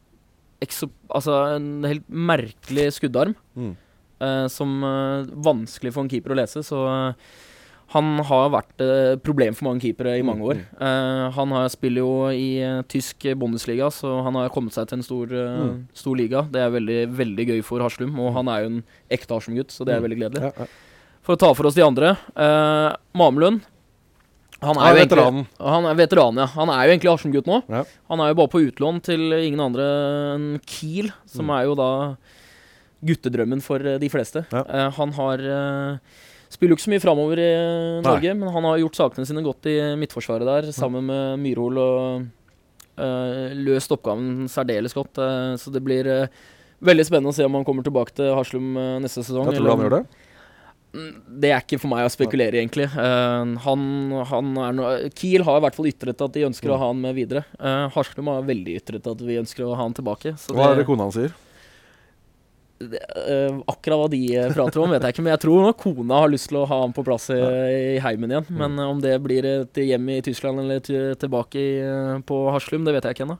altså 1.15 1.35
en 1.55 1.85
helt 1.87 2.07
merkelig 2.09 2.89
skuddarm. 2.97 3.35
mm. 3.55 3.75
eh, 4.19 4.47
som 4.51 4.83
er 4.83 5.29
vanskelig 5.31 5.93
for 5.95 6.03
en 6.03 6.11
keeper 6.11 6.35
å 6.35 6.39
lese. 6.41 6.63
Så 6.65 6.83
eh, 6.87 7.13
han 7.89 8.19
har 8.29 8.49
vært 8.53 8.81
et 8.85 9.21
problem 9.25 9.55
for 9.57 9.65
mange 9.65 9.81
keepere 9.81 10.17
i 10.19 10.25
mange 10.25 10.45
år. 10.45 10.59
Uh, 10.77 11.31
han 11.33 11.49
har, 11.55 11.69
spiller 11.73 12.03
jo 12.03 12.11
i 12.29 12.59
eh, 12.61 12.83
tysk 12.91 13.25
Bundesliga, 13.41 13.87
så 13.89 14.11
han 14.27 14.35
har 14.37 14.51
kommet 14.53 14.75
seg 14.75 14.85
til 14.91 14.99
en 14.99 15.03
stor, 15.07 15.25
uh, 15.33 15.63
Mm. 15.65 15.87
stor 15.97 16.15
liga. 16.19 16.43
Det 16.51 16.61
er 16.61 16.69
veldig, 16.75 16.99
veldig 17.17 17.47
gøy 17.49 17.63
for 17.65 17.81
Haslum, 17.81 18.13
og 18.19 18.33
han 18.37 18.47
er 18.53 18.61
jo 18.61 18.69
en 18.75 18.83
ekte 19.09 19.33
Haslum-gutt, 19.33 19.71
så 19.73 19.85
det 19.85 19.95
er 19.95 19.99
Mm. 20.01 20.05
veldig 20.09 20.19
gledelig. 20.21 20.43
Ja, 20.43 20.51
ja. 20.59 20.65
For 21.25 21.35
å 21.35 21.39
ta 21.39 21.53
for 21.53 21.65
oss 21.67 21.75
de 21.75 21.81
andre. 21.83 22.15
Uh, 22.37 22.93
Mamelund. 23.17 23.61
Han 24.61 24.75
er, 24.75 24.91
jo 24.93 25.05
veteranen. 25.05 25.45
han 25.59 25.85
er 25.85 25.95
veteran, 25.95 26.35
ja. 26.35 26.45
Han 26.47 26.69
er 26.69 26.85
jo 26.85 26.91
egentlig 26.97 27.11
Haslum-gutt 27.13 27.47
nå. 27.47 27.63
Ja. 27.69 27.83
Han 28.09 28.19
er 28.19 28.27
jo 28.33 28.35
bare 28.35 28.51
på 28.51 28.59
utlån 28.69 29.01
til 29.01 29.31
ingen 29.33 29.59
andre 29.61 29.85
enn 30.35 30.59
Kiel, 30.67 31.09
som 31.25 31.45
Mm. 31.47 31.53
er 31.57 31.63
jo 31.65 31.75
da 31.75 32.15
guttedrømmen 33.05 33.61
for 33.63 33.79
eh, 33.79 33.97
de 34.01 34.09
fleste. 34.11 34.45
Ja. 34.51 34.63
Uh, 34.67 34.89
han 34.97 35.13
har 35.15 35.39
eh, 35.39 35.97
Spiller 36.49 36.73
jo 36.73 36.77
ikke 36.79 36.87
så 36.87 36.91
mye 36.95 37.03
framover 37.03 37.39
i 37.43 37.49
Norge, 38.01 38.05
Norge, 38.09 38.31
men 38.39 38.49
han 38.55 38.65
har 38.65 38.79
gjort 38.81 38.97
sakene 38.97 39.27
sine 39.29 39.43
godt 39.45 39.67
i 39.69 39.75
midtforsvaret 40.01 40.47
der, 40.49 40.69
sammen 40.73 41.05
med 41.05 41.37
Myrhol, 41.43 41.77
og 41.77 42.23
uh, 42.99 43.51
løst 43.53 43.91
oppgaven 43.93 44.47
særdeles 44.49 44.95
godt. 44.97 45.19
Uh, 45.21 45.53
så 45.61 45.69
det 45.75 45.83
blir 45.85 46.09
uh, 46.09 46.47
veldig 46.81 47.05
spennende 47.05 47.33
å 47.33 47.37
se 47.37 47.45
om 47.45 47.53
han 47.59 47.67
kommer 47.67 47.85
tilbake 47.85 48.15
til 48.17 48.33
Haslum 48.37 48.71
eh, 48.79 48.97
neste 49.03 49.19
sesong. 49.21 49.49
Jeg 49.51 49.59
tror 49.59 49.73
han 49.73 49.81
gjør 49.83 49.95
det. 49.97 50.03
Mm, 50.95 51.09
Det 51.43 51.49
er 51.51 51.59
ikke 51.61 51.77
for 51.83 51.91
meg 51.91 52.05
å 52.07 52.11
spekulere 52.13 52.55
egentlig. 52.61 52.85
Eh, 52.87 53.49
han, 53.65 53.81
han 54.31 54.53
no 54.77 54.85
Kiel 55.13 55.43
har 55.45 55.59
i 55.59 55.63
hvert 55.65 55.75
fall 55.75 55.89
ytret 55.91 56.23
at 56.23 56.33
de 56.37 56.45
ønsker 56.47 56.71
Mm. 56.71 56.73
å 56.73 56.79
ha 56.79 56.87
han 56.93 57.01
med 57.03 57.17
videre. 57.19 57.43
Uh, 57.59 57.91
Haslum 57.93 58.31
har 58.31 58.47
veldig 58.47 58.77
ytret 58.79 59.11
at 59.11 59.21
vi 59.27 59.37
ønsker 59.43 59.67
å 59.67 59.75
ha 59.75 59.83
han 59.83 59.93
tilbake. 59.93 60.33
Så 60.39 60.55
Hva 60.55 60.71
er 60.71 60.79
det 60.79 60.87
kona 60.87 61.05
hans 61.09 61.19
sier? 61.19 61.35
Det, 62.79 62.99
eh, 63.27 63.57
akkurat 63.67 63.99
hva 63.99 64.09
de 64.09 64.21
eh, 64.39 64.49
prater 64.55 64.79
om, 64.81 64.89
vet 64.95 65.03
jeg 65.03 65.13
ikke. 65.15 65.23
Men 65.25 65.33
jeg 65.35 65.41
tror 65.43 65.61
nok 65.67 65.77
kona 65.83 66.19
har 66.23 66.29
lyst 66.31 66.47
til 66.49 66.57
å 66.61 66.65
ha 66.69 66.79
han 66.85 66.93
på 66.95 67.03
plass 67.03 67.29
i, 67.35 67.39
i 67.39 67.99
heimen 67.99 68.31
igjen. 68.31 68.47
Men 68.49 68.71
Mm. 68.75 68.79
eh, 68.79 68.89
om 68.95 69.01
det 69.03 69.15
blir 69.23 69.45
et 69.45 69.73
hjem 69.83 70.09
i 70.15 70.21
Tyskland 70.25 70.59
eller 70.63 70.79
til, 70.79 71.13
tilbake 71.19 71.55
i, 71.59 71.71
på 72.23 72.39
Haslum, 72.55 72.85
det 72.87 72.93
vet 72.95 73.03
jeg 73.09 73.17
ikke 73.17 73.27
ennå. 73.27 73.37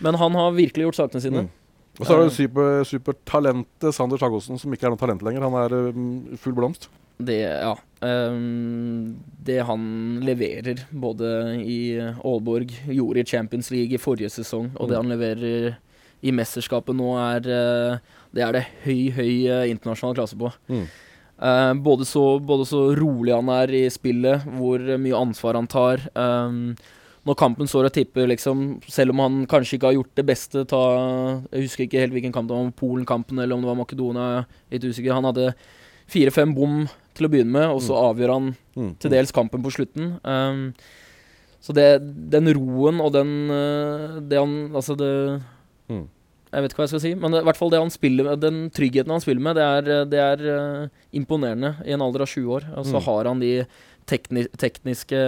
Men 0.00 0.14
han 0.14 0.32
har 0.38 0.52
virkelig 0.54 0.86
gjort 0.88 1.00
sakene 1.02 1.20
sine. 1.24 1.42
Mm. 1.48 1.50
Og 1.98 2.06
så 2.06 2.14
har 2.14 2.22
du 2.22 2.30
super, 2.30 2.84
supertalentet 2.86 3.90
Sander 3.96 4.20
Sagosen, 4.22 4.58
som 4.62 4.70
ikke 4.72 4.86
er 4.86 4.92
noe 4.94 5.00
talent 5.00 5.22
lenger. 5.26 5.42
Han 5.42 5.56
er 5.64 6.36
full 6.38 6.54
blomst. 6.54 6.86
Det, 7.18 7.40
ja. 7.42 7.72
Um, 7.98 9.16
det 9.42 9.56
han 9.66 10.20
leverer, 10.22 10.84
både 10.94 11.58
i 11.58 11.96
Aalborg, 11.98 12.70
gjorde 12.86 13.24
i 13.24 13.26
Champions 13.26 13.72
League 13.74 13.96
i 13.96 13.98
forrige 13.98 14.30
sesong, 14.30 14.70
og 14.78 14.88
det 14.88 14.94
Mm. 14.96 15.02
han 15.02 15.12
leverer 15.18 15.76
i 16.22 16.32
mesterskapet 16.34 16.96
nå, 16.96 17.12
er 17.20 17.46
eh, 17.46 17.98
Det 18.34 18.42
er 18.44 18.52
det 18.52 18.64
høy, 18.84 19.10
høy 19.16 19.34
eh, 19.48 19.70
internasjonal 19.70 20.16
klasse 20.18 20.36
på. 20.38 20.50
Mm. 20.68 20.86
Uh, 21.38 21.72
både, 21.78 22.02
så, 22.02 22.40
både 22.42 22.64
så 22.66 22.80
rolig 22.98 23.30
han 23.30 23.48
er 23.54 23.70
i 23.70 23.84
spillet, 23.94 24.42
hvor 24.58 24.82
mye 24.98 25.14
ansvar 25.14 25.54
han 25.54 25.68
tar. 25.70 26.02
Um, 26.18 26.74
når 27.28 27.36
kampen 27.38 27.68
står 27.70 27.86
og 27.86 27.94
tipper, 27.94 28.26
liksom, 28.26 28.80
selv 28.90 29.12
om 29.14 29.22
han 29.22 29.36
kanskje 29.46 29.76
ikke 29.76 29.86
har 29.90 29.98
gjort 29.98 30.14
det 30.18 30.24
beste 30.26 30.64
ta, 30.66 30.80
Jeg 31.52 31.66
husker 31.68 31.84
ikke 31.84 32.00
helt 32.02 32.16
hvilken 32.16 32.34
kamp 32.34 32.48
det 32.48 32.56
var, 32.56 32.64
om 32.66 32.72
Polen-kampen 32.74 33.38
eller 33.38 33.54
om 33.54 33.62
det 33.62 33.70
var 33.70 33.78
Makedonia. 33.78 34.46
Litt 34.72 34.86
usikker. 34.88 35.14
Han 35.14 35.28
hadde 35.28 35.52
fire-fem 36.10 36.54
bom 36.56 36.86
til 37.14 37.28
å 37.28 37.30
begynne 37.30 37.54
med, 37.54 37.68
og 37.70 37.82
så 37.84 37.98
avgjør 38.08 38.34
han 38.34 38.56
Mm. 38.78 38.92
til 39.02 39.10
dels 39.10 39.32
kampen 39.34 39.62
på 39.62 39.72
slutten. 39.74 40.12
Um, 40.22 40.72
så 41.60 41.74
det, 41.74 41.88
den 42.30 42.46
roen 42.54 43.00
og 43.02 43.12
den 43.12 43.32
Det 44.30 44.38
han 44.38 44.70
Altså, 44.70 44.94
det 44.94 45.42
Mm. 45.88 46.06
Jeg 46.48 46.64
vet 46.64 46.72
ikke 46.72 46.80
hva 46.80 46.86
jeg 46.86 46.92
skal 46.94 47.02
si, 47.04 47.10
men 47.20 47.34
i 47.36 47.42
hvert 47.44 47.58
fall 47.60 47.70
det 47.72 47.78
han 47.82 47.90
med, 47.92 48.40
den 48.40 48.70
tryggheten 48.72 49.12
han 49.12 49.20
spiller 49.20 49.42
med, 49.44 49.58
det 49.58 49.64
er, 49.68 50.04
det 50.08 50.20
er 50.22 50.44
uh, 50.48 50.88
imponerende 51.12 51.74
i 51.84 51.92
en 51.92 52.00
alder 52.00 52.24
av 52.24 52.30
20 52.32 52.54
år. 52.56 52.64
Og 52.78 52.86
så 52.88 52.96
Mm. 52.96 53.04
har 53.04 53.24
han 53.28 53.40
de 53.40 53.66
tekni 54.08 54.46
tekniske 54.56 55.18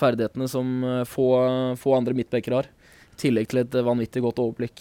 ferdighetene 0.00 0.48
som 0.48 0.70
uh, 0.84 1.04
få, 1.04 1.76
få 1.76 1.96
andre 1.98 2.14
midtbacker 2.16 2.56
har. 2.56 2.70
I 3.12 3.16
tillegg 3.20 3.48
til 3.52 3.60
et 3.60 3.76
vanvittig 3.84 4.22
godt 4.24 4.40
overblikk. 4.40 4.80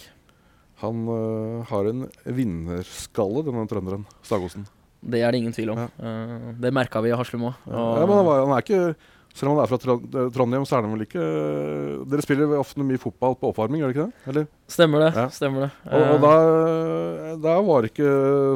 Han 0.83 1.03
uh, 1.07 1.63
har 1.67 1.85
en 1.91 2.07
vinnerskalle, 2.25 3.43
denne 3.43 3.67
trønderen. 3.67 4.07
Stagosen. 4.23 4.65
Det 5.03 5.19
er 5.19 5.31
det 5.35 5.41
ingen 5.43 5.51
tvil 5.55 5.73
om. 5.75 5.83
Ja. 5.83 5.89
Uh, 5.99 6.53
det 6.63 6.71
merka 6.73 7.01
vi 7.03 7.11
i 7.11 7.17
Haslum 7.19 7.49
òg. 7.51 7.59
Ja, 7.67 8.05
men 8.07 8.15
han, 8.15 8.25
var, 8.25 8.45
han 8.47 8.55
er 8.55 8.63
ikke 8.63 8.95
Selv 9.33 9.49
om 9.49 9.57
han 9.57 9.63
er 9.65 9.71
fra 9.71 9.95
eh, 9.97 10.27
Trondheim, 10.35 10.65
så 10.69 10.77
er 10.77 10.85
han 10.85 10.93
vel 10.93 11.05
ikke 11.07 11.21
øh, 11.25 12.03
Dere 12.11 12.21
spiller 12.25 12.51
ofte 12.59 12.85
mye 12.85 13.01
fotball 13.01 13.33
på 13.39 13.49
oppvarming, 13.49 13.81
gjør 13.81 13.93
dere 13.93 13.95
ikke 13.97 14.05
det? 14.11 14.29
Eller? 14.33 14.47
Stemmer 14.69 15.07
det. 15.07 15.11
Ja. 15.17 15.23
stemmer 15.33 15.65
det. 15.65 15.71
Og, 15.89 16.03
og 16.13 16.27
Uh, 16.27 16.27
da, 16.27 17.35
da 17.47 17.55
var 17.65 17.87
ikke 17.89 18.11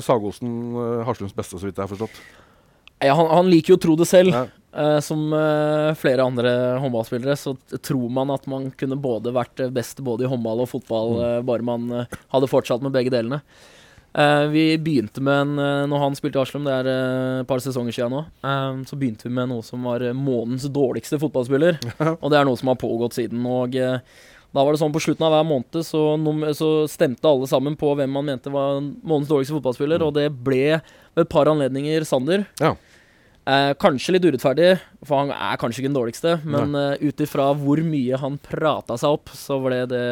Sagosen 0.06 0.52
Haslums 1.08 1.34
beste, 1.38 1.58
så 1.58 1.66
vidt 1.66 1.78
jeg 1.80 1.88
har 1.88 1.92
forstått. 1.96 2.22
Ja, 3.04 3.14
han, 3.18 3.28
han 3.30 3.50
liker 3.50 3.74
jo 3.76 3.78
å 3.78 3.84
tro 3.88 3.96
det 4.00 4.08
selv. 4.10 4.34
Ja. 4.34 4.46
Eh, 4.78 5.00
som 5.02 5.32
eh, 5.34 5.92
flere 5.98 6.26
andre 6.26 6.52
håndballspillere, 6.82 7.34
så 7.40 7.56
tror 7.82 8.10
man 8.14 8.30
at 8.34 8.46
man 8.50 8.68
kunne 8.78 8.98
både 9.02 9.32
vært 9.34 9.62
eh, 9.64 9.72
best 9.74 10.02
både 10.06 10.26
i 10.26 10.30
håndball 10.30 10.62
og 10.66 10.70
fotball, 10.70 11.16
Mm. 11.18 11.24
eh, 11.26 11.42
bare 11.48 11.66
man 11.66 11.86
eh, 12.04 12.18
hadde 12.34 12.50
fortsatt 12.52 12.84
med 12.86 12.94
begge 12.94 13.14
delene. 13.14 13.40
Eh, 14.18 14.46
vi 14.50 14.64
begynte 14.82 15.22
med 15.22 15.42
en 15.44 15.60
eh, 15.62 15.84
Når 15.92 16.00
han 16.02 16.16
spilte 16.18 16.40
i 16.40 16.42
Aslum, 16.42 16.64
det 16.66 16.74
er 16.74 16.88
eh, 16.90 17.42
et 17.44 17.50
par 17.50 17.62
sesonger 17.62 17.94
siden 17.94 18.16
nå, 18.16 18.24
så 18.90 18.98
begynte 18.98 19.28
vi 19.28 19.34
med 19.36 19.52
noe 19.52 19.66
som 19.66 19.84
var 19.86 20.02
månens 20.02 20.26
månedens 20.26 20.66
dårligste 20.74 21.20
fotballspiller. 21.22 21.78
og 22.22 22.28
det 22.34 22.40
er 22.40 22.50
noe 22.50 22.58
som 22.58 22.72
har 22.72 22.82
pågått 22.82 23.20
siden. 23.20 23.46
Og 23.46 23.78
da 23.78 24.64
var 24.64 24.74
det 24.74 24.82
sånn 24.82 24.96
på 24.96 25.04
slutten 25.04 25.26
av 25.28 25.36
hver 25.36 25.46
måned 25.46 25.86
så, 25.86 26.02
så 26.58 26.70
stemte 26.90 27.30
alle 27.30 27.50
sammen 27.50 27.78
på 27.78 27.92
hvem 28.00 28.14
man 28.18 28.26
mente 28.26 28.54
var 28.54 28.80
månedens 28.82 29.30
dårligste 29.30 29.58
fotballspiller, 29.60 30.02
Mm. 30.02 30.08
og 30.08 30.14
det 30.18 30.28
ble 30.32 30.80
ved 30.80 31.26
et 31.26 31.30
par 31.30 31.50
anledninger 31.52 32.06
Sander. 32.08 32.48
Ja. 32.62 32.74
Eh, 33.48 33.74
kanskje 33.80 34.18
litt 34.18 34.26
urettferdig, 34.28 34.74
for 35.08 35.22
han 35.22 35.30
er 35.32 35.60
kanskje 35.62 35.84
ikke 35.84 35.92
den 35.92 36.00
dårligste, 36.00 36.34
men 36.44 36.74
uh, 36.76 36.98
ut 37.00 37.22
ifra 37.24 37.46
hvor 37.56 37.80
mye 37.86 38.18
han 38.20 38.36
prata 38.44 38.98
seg 39.00 39.14
opp, 39.16 39.32
så 39.32 39.56
ble 39.64 39.86
det 39.88 40.08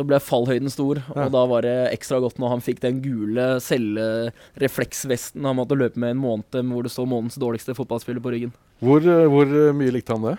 så 0.00 0.06
ble 0.08 0.18
fallhøyden 0.24 0.72
stor, 0.72 1.02
Ja. 1.14 1.26
og 1.28 1.32
da 1.36 1.44
var 1.46 1.62
det 1.68 1.76
ekstra 1.92 2.18
godt 2.24 2.40
når 2.40 2.56
han 2.56 2.64
fikk 2.64 2.80
den 2.82 3.02
gule 3.04 3.60
cellerefleksvesten 3.60 5.44
han 5.46 5.58
måtte 5.58 5.76
løpe 5.78 6.00
med 6.00 6.16
en 6.16 6.22
måned 6.22 6.64
hvor 6.72 6.82
det 6.86 6.92
står 6.92 7.06
'månedens 7.08 7.38
dårligste 7.40 7.74
fotballspiller' 7.76 8.22
på 8.22 8.32
ryggen. 8.32 8.52
Hvor, 8.80 9.00
øh, 9.04 9.28
hvor 9.28 9.44
øh, 9.46 9.74
mye 9.74 9.92
likte 9.92 10.12
han 10.16 10.22
det? 10.22 10.38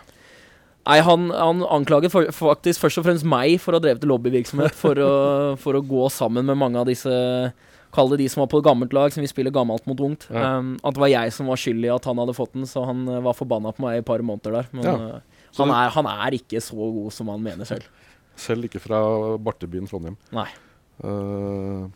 Nei, 0.88 1.00
han, 1.06 1.30
han 1.30 1.62
anklaget 1.62 2.12
for, 2.12 2.26
faktisk 2.34 2.82
først 2.82 2.98
og 2.98 3.06
fremst 3.06 3.24
meg 3.26 3.60
for 3.62 3.72
å 3.74 3.78
ha 3.78 3.84
drevet 3.86 4.02
lobbyvirksomhet 4.04 4.74
for 4.74 4.96
å, 4.98 5.12
for 5.64 5.74
å 5.78 5.82
gå 5.86 6.10
sammen 6.10 6.46
med 6.46 6.58
mange 6.58 6.80
av 6.82 6.88
disse 6.90 7.54
Kall 7.92 8.08
det 8.08 8.22
de 8.22 8.30
som 8.32 8.40
var 8.40 8.48
på 8.48 8.62
gammelt 8.64 8.94
lag, 8.96 9.12
som 9.12 9.20
vi 9.20 9.28
spiller 9.28 9.52
gammelt 9.52 9.84
mot 9.86 10.00
ungt. 10.00 10.24
Ja. 10.32 10.60
Um, 10.60 10.78
at 10.82 10.94
det 10.96 11.02
var 11.02 11.10
jeg 11.12 11.34
som 11.36 11.48
var 11.52 11.58
skyld 11.60 11.84
i 11.84 11.90
at 11.92 12.06
han 12.08 12.16
hadde 12.22 12.34
fått 12.38 12.54
den, 12.54 12.64
så 12.64 12.86
han 12.88 13.02
eh, 13.06 13.20
var 13.20 13.34
forbanna 13.36 13.74
på 13.76 13.84
meg 13.84 13.98
i 13.98 14.00
et 14.00 14.06
par 14.08 14.24
måneder 14.24 14.52
der. 14.62 14.66
Men 14.72 14.84
Ja. 14.86 14.94
eh, 15.18 15.20
han, 15.58 15.70
er, 15.76 15.90
han 15.92 16.08
er 16.08 16.32
ikke 16.32 16.62
så 16.64 16.78
god 16.80 17.12
som 17.12 17.28
han 17.28 17.44
mener 17.44 17.66
selv. 17.68 17.84
Selv 18.42 18.68
ikke 18.68 18.82
fra 18.82 19.00
bartebyen 19.42 19.88
Trondheim. 19.90 20.18
Nei. 20.34 20.48
Uh, 21.02 21.88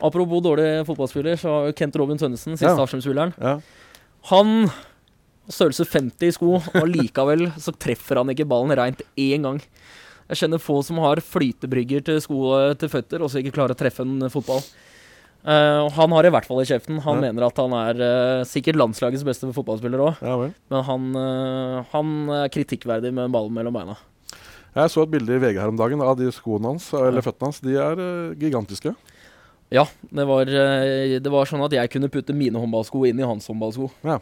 Apropos 0.00 0.40
dårlig 0.44 0.68
fotballspiller, 0.88 1.36
så 1.40 1.52
har 1.52 1.74
Kent 1.76 1.96
Robin 2.00 2.16
Tønnesen, 2.20 2.56
siste 2.56 2.72
Ja. 2.72 2.80
Arsenal-spilleren 2.80 3.34
ja. 3.36 3.58
han 4.30 4.70
størrelse 5.50 5.84
50 5.84 6.28
i 6.28 6.32
sko, 6.32 6.54
og 6.56 6.86
likevel 6.88 7.50
så 7.60 7.74
treffer 7.76 8.20
han 8.20 8.30
ikke 8.32 8.46
ballen 8.48 8.72
reint 8.78 9.02
én 9.18 9.44
gang. 9.44 9.58
Jeg 10.30 10.44
kjenner 10.44 10.62
få 10.62 10.78
som 10.86 11.00
har 11.02 11.20
flytebrygger 11.26 12.04
til 12.06 12.20
sko 12.22 12.38
eh, 12.54 12.74
til 12.78 12.88
føtter, 12.92 13.20
og 13.24 13.32
så 13.32 13.40
ikke 13.42 13.56
klarer 13.56 13.74
å 13.74 13.80
treffe 13.80 14.04
en 14.06 14.28
fotball. 14.30 14.62
Uh, 15.40 15.88
han 15.96 16.12
har 16.12 16.26
i 16.28 16.30
hvert 16.30 16.44
fall 16.44 16.60
i 16.60 16.68
kjeften. 16.68 16.98
Han 17.00 17.16
Ja. 17.16 17.20
mener 17.32 17.46
at 17.46 17.56
han 17.56 17.72
er 17.72 18.00
uh, 18.04 18.44
sikkert 18.44 18.76
landslagets 18.76 19.24
beste 19.24 19.48
fotballspiller 19.56 20.02
òg, 20.04 20.20
ja 20.20 20.36
men 20.68 20.84
han, 20.84 21.06
uh, 21.16 21.84
han 21.94 22.10
er 22.42 22.52
kritikkverdig 22.52 23.12
med 23.16 23.32
ballen 23.32 23.56
mellom 23.56 23.72
beina. 23.74 23.96
Jeg 24.70 24.90
så 24.92 25.02
et 25.02 25.10
bilde 25.10 25.34
i 25.34 25.40
VG 25.42 25.58
her 25.58 25.72
om 25.72 25.78
dagen 25.78 26.02
av 26.04 26.14
de 26.18 26.28
skoene 26.30 26.70
hans, 26.70 26.92
eller 26.94 27.24
føttene 27.26 27.48
hans. 27.48 27.58
De 27.64 27.74
er 27.74 27.98
øh, 27.98 28.34
gigantiske. 28.38 28.92
Ja, 29.74 29.82
det 30.14 30.26
var, 30.30 30.46
eh, 30.46 31.16
det 31.22 31.32
var 31.32 31.48
sånn 31.50 31.64
at 31.66 31.74
jeg 31.74 31.90
kunne 31.90 32.10
putte 32.10 32.34
mine 32.36 32.58
håndballsko 32.62 33.02
inn 33.08 33.18
i 33.18 33.26
hans 33.26 33.48
håndballsko. 33.50 33.90
Ja, 34.06 34.20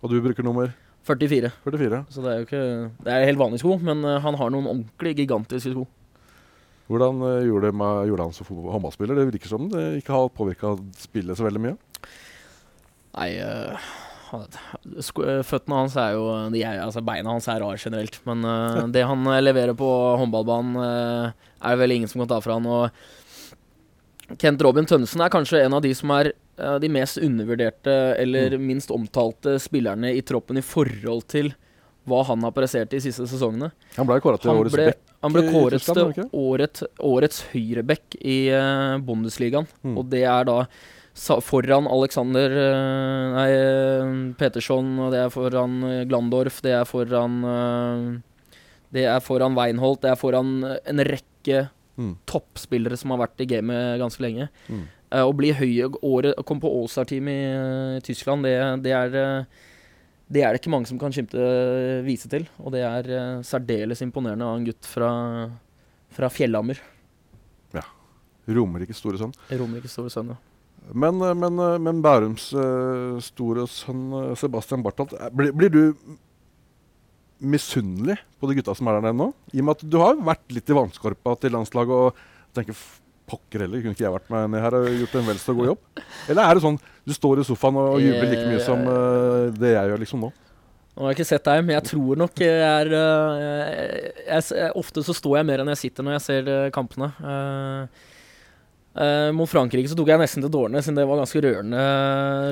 Og 0.00 0.08
du 0.08 0.16
bruker 0.24 0.44
nummer 0.44 0.72
44. 1.04 1.52
44. 1.66 2.00
Så 2.08 2.24
det 2.24 2.30
er 2.32 2.38
jo 2.40 2.46
ikke 2.46 2.64
Det 3.04 3.12
er 3.12 3.26
helt 3.28 3.40
vanlige 3.40 3.60
sko, 3.60 3.76
men 3.76 4.04
eh, 4.04 4.20
han 4.24 4.40
har 4.40 4.52
noen 4.52 4.68
ordentlig 4.72 5.16
gigantiske 5.20 5.74
sko. 5.74 5.86
Hvordan 6.90 7.20
gjorde, 7.46 7.70
med, 7.76 8.08
gjorde 8.08 8.24
han 8.24 8.32
som 8.34 8.48
håndballspiller? 8.48 9.14
Det 9.14 9.28
virker 9.28 9.52
som 9.52 9.68
det 9.70 9.84
ikke 10.00 10.16
har 10.16 10.32
påvirka 10.34 10.72
spillet 10.98 11.38
så 11.38 11.46
veldig 11.46 11.60
mye. 11.62 11.76
Nei 13.14 13.28
eh, 14.38 15.40
Føttene 15.46 15.78
hans 15.78 15.96
er 16.00 16.16
jo 16.16 16.26
de 16.52 16.62
er, 16.64 16.80
altså 16.84 17.02
Beina 17.04 17.32
hans 17.32 17.48
er 17.50 17.62
rare 17.62 17.80
generelt. 17.80 18.20
Men 18.28 18.44
uh, 18.46 18.84
det 18.92 19.06
han 19.06 19.26
eh, 19.30 19.40
leverer 19.42 19.76
på 19.78 19.88
håndballbanen, 20.20 20.76
uh, 20.76 21.48
er 21.60 21.74
det 21.74 21.82
vel 21.82 21.96
ingen 21.96 22.10
som 22.10 22.22
kan 22.22 22.30
ta 22.32 22.40
fra 22.44 22.58
han. 22.58 22.68
Og 22.68 24.36
Kent 24.40 24.62
Robin 24.62 24.86
Tønnesen 24.86 25.24
er 25.24 25.32
kanskje 25.32 25.64
en 25.64 25.76
av 25.76 25.82
de 25.84 25.92
som 25.96 26.12
er 26.16 26.32
uh, 26.60 26.76
de 26.82 26.92
mest 26.92 27.20
undervurderte 27.22 27.96
eller 28.20 28.58
minst 28.62 28.92
omtalte 28.94 29.58
spillerne 29.62 30.14
i 30.14 30.22
troppen 30.26 30.60
i 30.60 30.64
forhold 30.64 31.26
til 31.30 31.52
hva 32.08 32.22
han 32.30 32.46
har 32.46 32.54
prestert 32.56 32.92
de 32.94 33.02
siste 33.02 33.26
sesongene. 33.28 33.72
Han 33.98 34.08
ble 34.08 34.20
kåret 34.24 34.42
til 34.42 34.54
årets 34.54 34.78
bekk. 34.78 35.02
han 35.20 35.34
ble 35.34 35.42
kåret 35.52 35.84
til 35.84 36.30
året, 36.32 36.80
årets 36.96 37.42
høyreback 37.52 38.16
i 38.24 38.38
Bundesligaen. 39.04 39.68
Mm. 39.84 39.98
Og 40.00 40.08
det 40.10 40.24
er 40.24 40.48
da 40.48 40.62
foran 41.44 41.86
Alexander 41.90 42.54
eh, 42.62 43.34
Nei, 43.34 44.34
Peterson, 44.40 44.92
og 45.04 45.10
det 45.14 45.20
er 45.24 45.32
foran 45.34 45.74
eh, 45.88 46.04
Glandorf, 46.08 46.60
det 46.64 46.72
er 46.78 46.86
foran 46.88 47.40
eh, 47.44 48.06
Det 48.94 49.04
er 49.06 49.20
foran 49.22 49.54
Weinholt, 49.58 50.00
det 50.02 50.10
er 50.14 50.20
foran 50.20 50.56
eh, 50.64 50.78
en 50.94 51.04
rekke 51.10 51.68
Mm. 52.00 52.14
toppspillere 52.24 52.96
som 52.96 53.10
har 53.12 53.18
vært 53.20 53.42
i 53.42 53.46
gamet 53.50 53.98
ganske 54.00 54.22
lenge. 54.24 54.46
Mm. 54.70 54.84
Eh, 55.10 55.20
å 55.26 55.32
bli 55.36 55.50
høy 55.52 55.82
året 56.06 56.38
Å 56.38 56.44
komme 56.48 56.62
på 56.62 56.70
Allstar-team 56.78 57.26
i 57.28 57.34
eh, 57.50 57.96
Tyskland, 58.06 58.46
det, 58.46 58.54
det 58.86 58.94
er 58.96 59.16
eh, 59.20 59.58
det 60.30 60.44
er 60.46 60.54
det 60.54 60.60
ikke 60.62 60.70
mange 60.72 60.88
som 60.88 60.96
kan 61.02 61.12
skimte 61.12 61.36
eh, 61.36 62.00
vise 62.06 62.30
til. 62.30 62.46
Og 62.62 62.72
det 62.72 62.84
er 62.86 63.10
eh, 63.10 63.42
særdeles 63.44 64.00
imponerende 64.06 64.46
av 64.46 64.56
en 64.60 64.64
gutt 64.70 64.88
fra, 64.88 65.10
fra 66.14 66.30
Fjellhammer. 66.32 66.80
Romerikes 68.50 68.98
store 69.02 69.18
sønn. 69.20 69.34
Romerikes 69.52 69.92
store 69.98 70.10
sønn. 70.10 70.32
ja. 70.32 70.38
Men, 70.92 71.20
eh, 71.22 71.34
men, 71.38 71.58
eh, 71.62 71.76
men 71.78 72.00
Bærums 72.02 72.48
eh, 72.56 73.20
store 73.22 73.66
sønn 73.70 74.34
Sebastian 74.40 74.82
Bartholt, 74.82 75.12
blir, 75.36 75.52
blir 75.54 75.70
du 75.70 75.82
misunnelig 77.40 78.18
på 78.40 78.48
de 78.50 78.56
gutta 78.58 78.74
som 78.76 78.88
er 78.90 78.98
der 79.00 79.14
nå? 79.16 79.30
I 79.54 79.62
og 79.62 79.68
med 79.68 79.78
at 79.78 79.84
du 79.92 79.96
har 80.02 80.18
vært 80.20 80.50
litt 80.52 80.68
i 80.68 80.76
vannskorpa 80.76 81.36
til 81.40 81.54
landslaget 81.56 81.94
og 81.96 82.18
tenker 82.56 82.76
"F- 82.76 82.98
Pokker 83.30 83.62
heller, 83.62 83.78
kunne 83.80 83.94
ikke 83.94 84.02
jeg 84.02 84.10
vært 84.12 84.30
med 84.34 84.50
ned 84.50 84.60
her 84.64 84.74
og 84.74 84.88
gjort 84.90 85.12
en 85.20 85.26
vel 85.30 85.38
så 85.38 85.54
god 85.54 85.68
jobb? 85.70 85.82
Eller 86.28 86.42
er 86.50 86.58
det 86.58 86.62
sånn 86.64 86.78
du 87.06 87.12
står 87.14 87.38
i 87.40 87.44
sofaen 87.46 87.76
og 87.78 88.00
jubler 88.02 88.26
like 88.26 88.46
mye 88.50 88.64
som 88.64 88.80
uh, 88.90 89.52
det 89.54 89.70
jeg 89.76 89.86
gjør 89.92 90.02
liksom 90.02 90.24
nå? 90.24 90.30
Nå 90.96 91.04
har 91.04 91.12
jeg 91.12 91.20
ikke 91.20 91.28
sett 91.30 91.44
deg, 91.46 91.60
men 91.64 91.76
jeg 91.76 91.84
tror 91.92 92.18
nok 92.18 92.42
jeg 92.42 92.58
er 92.66 92.90
uh, 92.90 93.36
jeg, 94.26 94.42
jeg, 94.50 94.72
Ofte 94.82 95.04
så 95.06 95.14
står 95.14 95.36
jeg 95.38 95.46
mer 95.46 95.62
enn 95.62 95.70
jeg 95.70 95.78
sitter 95.84 96.02
når 96.08 96.16
jeg 96.18 96.24
ser 96.26 96.50
uh, 96.50 96.70
kampene. 96.74 97.12
Eh, 97.22 98.09
eh, 98.96 99.30
mot 99.36 99.48
Frankrike 99.50 99.88
så 99.90 99.96
tok 99.98 100.08
jeg 100.10 100.18
nesten 100.22 100.42
til 100.44 100.50
dårene, 100.52 100.82
siden 100.82 100.96
det 100.98 101.06
var 101.08 101.20
ganske 101.22 101.42
rørende, 101.44 101.84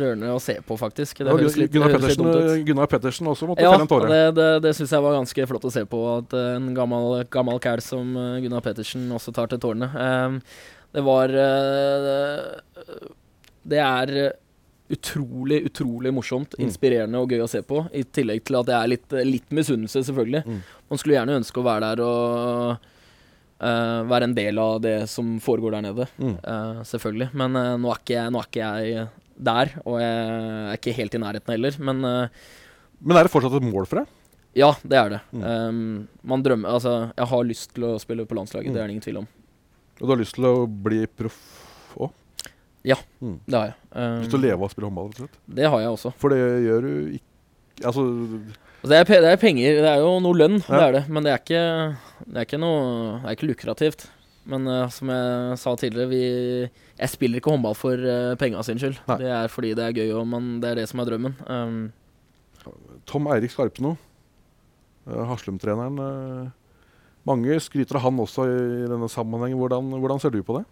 rørende 0.04 0.30
å 0.34 0.40
se 0.42 0.58
på, 0.64 0.76
faktisk. 0.78 1.18
Det 1.24 1.32
Og 1.32 1.40
høres 1.40 1.56
litt, 1.58 1.72
Gunnar, 1.74 1.94
Pettersen, 1.96 2.26
ut. 2.28 2.64
Gunnar 2.68 2.86
Pettersen 2.92 3.26
også 3.32 3.48
måtte 3.50 3.62
Ja, 3.66 3.72
felle 3.74 3.86
en 3.88 3.92
tåre. 3.92 4.08
det, 4.12 4.22
det, 4.38 4.48
det 4.68 4.74
syns 4.78 4.92
jeg 4.94 5.02
var 5.02 5.16
ganske 5.18 5.46
flott 5.50 5.64
å 5.68 5.72
se 5.74 5.84
på. 5.88 6.02
At 6.18 6.32
eh, 6.38 6.50
en 6.56 6.72
gammel, 6.76 7.24
gammel 7.30 7.58
kæl 7.64 7.82
som 7.84 8.16
eh, 8.16 8.40
Gunnar 8.44 8.62
Pettersen 8.64 9.08
også 9.12 9.34
tar 9.36 9.50
til 9.52 9.58
tårene. 9.62 9.88
Uh, 9.94 10.38
det 10.96 11.02
var 11.04 11.28
uh, 11.28 13.08
Det 13.68 13.80
er 13.82 14.12
eh, 14.16 14.36
utrolig, 14.94 15.58
utrolig 15.68 16.12
morsomt, 16.16 16.54
Mm. 16.56 16.64
inspirerende 16.64 17.18
og 17.20 17.28
gøy 17.34 17.42
å 17.44 17.48
se 17.50 17.60
på. 17.60 17.82
I 17.92 18.04
tillegg 18.04 18.40
til 18.48 18.56
at 18.56 18.66
det 18.70 18.74
er 18.78 18.88
litt, 18.88 19.12
litt 19.28 19.50
misunnelse, 19.52 20.00
selvfølgelig. 20.06 20.40
Mm. 20.48 20.62
Man 20.88 20.98
skulle 21.02 21.18
gjerne 21.18 21.36
ønske 21.42 21.60
å 21.60 21.66
være 21.66 21.90
der 21.90 22.00
og 22.06 22.86
eh, 23.60 24.02
være 24.10 24.28
en 24.28 24.34
del 24.36 24.58
av 24.62 24.80
det 24.84 24.96
som 25.10 25.36
foregår 25.40 25.76
der 25.76 25.86
nede. 25.88 26.06
Mm. 26.18 26.36
Uh, 26.42 26.82
selvfølgelig. 26.88 27.30
Men 27.34 27.56
uh, 27.56 27.76
nå, 27.80 27.90
er 27.94 28.02
ikke 28.02 28.26
nå 28.34 28.42
er 28.42 28.48
ikke 28.50 28.68
jeg 28.68 29.08
der, 29.38 29.72
og 29.86 29.98
jeg 30.02 30.14
er 30.28 30.78
ikke 30.78 30.96
helt 30.96 31.14
i 31.14 31.18
nærheten 31.22 31.54
heller. 31.54 31.76
Men 31.78 32.00
Men 32.98 33.16
er 33.16 33.22
det 33.28 33.30
fortsatt 33.30 33.54
et 33.60 33.68
mål 33.68 33.86
for 33.86 34.00
deg? 34.02 34.14
ja, 34.58 34.72
det 34.82 34.96
er 34.98 35.10
det. 35.12 35.18
Mm. 35.30 35.42
Um, 35.44 36.08
man 36.26 36.42
drømmer 36.42 36.72
Altså, 36.74 37.12
jeg 37.14 37.26
har 37.30 37.44
lyst 37.46 37.74
til 37.76 37.84
å 37.86 37.98
spille 38.02 38.24
på 38.26 38.34
landslaget, 38.34 38.66
Mm. 38.70 38.74
det 38.74 38.80
er 38.82 38.86
det 38.88 38.94
ingen 38.96 39.04
tvil 39.04 39.18
om. 39.20 39.28
Og 40.00 40.06
du 40.06 40.10
har 40.14 40.18
lyst 40.18 40.34
til 40.34 40.44
å 40.48 40.66
bli 40.66 41.04
proff 41.06 41.38
òg? 41.98 42.10
Ja. 42.86 42.96
Mm. 43.22 43.36
Det 43.46 43.54
har 43.58 43.66
jeg. 43.68 43.76
Um, 43.92 44.18
Lyst 44.22 44.30
til 44.34 44.38
å 44.40 44.42
leve 44.42 44.58
av 44.58 44.66
å 44.66 44.70
spille 44.72 44.88
håndball? 44.88 45.08
rett 45.12 45.20
og 45.20 45.28
slett? 45.28 45.38
Det 45.54 45.66
har 45.70 45.80
jeg 45.84 45.90
også. 45.94 46.12
For 46.18 46.30
det 46.34 46.38
gjør 46.66 46.82
du 46.82 46.92
ikke 47.18 47.27
Altså, 47.84 48.04
Altså, 48.78 48.92
det, 48.92 48.98
er, 48.98 49.22
det 49.24 49.30
er 49.32 49.40
penger, 49.42 49.80
det 49.82 49.88
er 49.90 50.02
jo 50.04 50.10
noe 50.22 50.38
lønn, 50.38 50.60
det 50.62 50.78
er 50.78 50.92
det. 50.94 51.00
Men 51.10 51.24
det 51.26 51.32
er 51.32 51.40
ikke, 51.42 51.62
det 52.28 52.36
er 52.38 52.46
ikke 52.46 52.60
noe 52.62 52.82
Det 53.16 53.26
er 53.26 53.36
ikke 53.36 53.48
lukrativt. 53.50 54.04
Men 54.48 54.68
uh, 54.70 54.86
som 54.94 55.10
jeg 55.12 55.56
sa 55.60 55.74
tidligere, 55.76 56.08
vi 56.08 56.22
Jeg 56.96 57.10
spiller 57.12 57.40
ikke 57.40 57.50
håndball 57.52 57.74
for 57.76 57.98
uh, 57.98 58.36
penga 58.38 58.62
sin 58.64 58.78
skyld. 58.80 59.00
Nei. 59.10 59.18
Det 59.20 59.32
er 59.34 59.50
fordi 59.52 59.74
det 59.76 59.84
er 59.84 59.96
gøy, 59.98 60.12
og 60.20 60.28
man, 60.30 60.54
det 60.62 60.70
er 60.70 60.80
det 60.80 60.86
som 60.88 61.02
er 61.02 61.10
drømmen. 61.10 61.34
Um, 61.50 61.82
Tom 63.06 63.26
Eirik 63.34 63.52
Skarpeno, 63.52 63.96
uh, 65.10 65.24
Haslum-treneren. 65.32 65.98
Uh, 65.98 66.48
mange 67.28 67.58
skryter 67.60 67.98
av 67.98 68.06
han 68.06 68.22
også 68.22 68.46
i 68.46 68.88
denne 68.88 69.10
sammenhengen. 69.10 69.58
Hvordan, 69.58 69.90
hvordan 69.98 70.22
ser 70.22 70.32
du 70.32 70.40
på 70.46 70.60
det? 70.60 70.64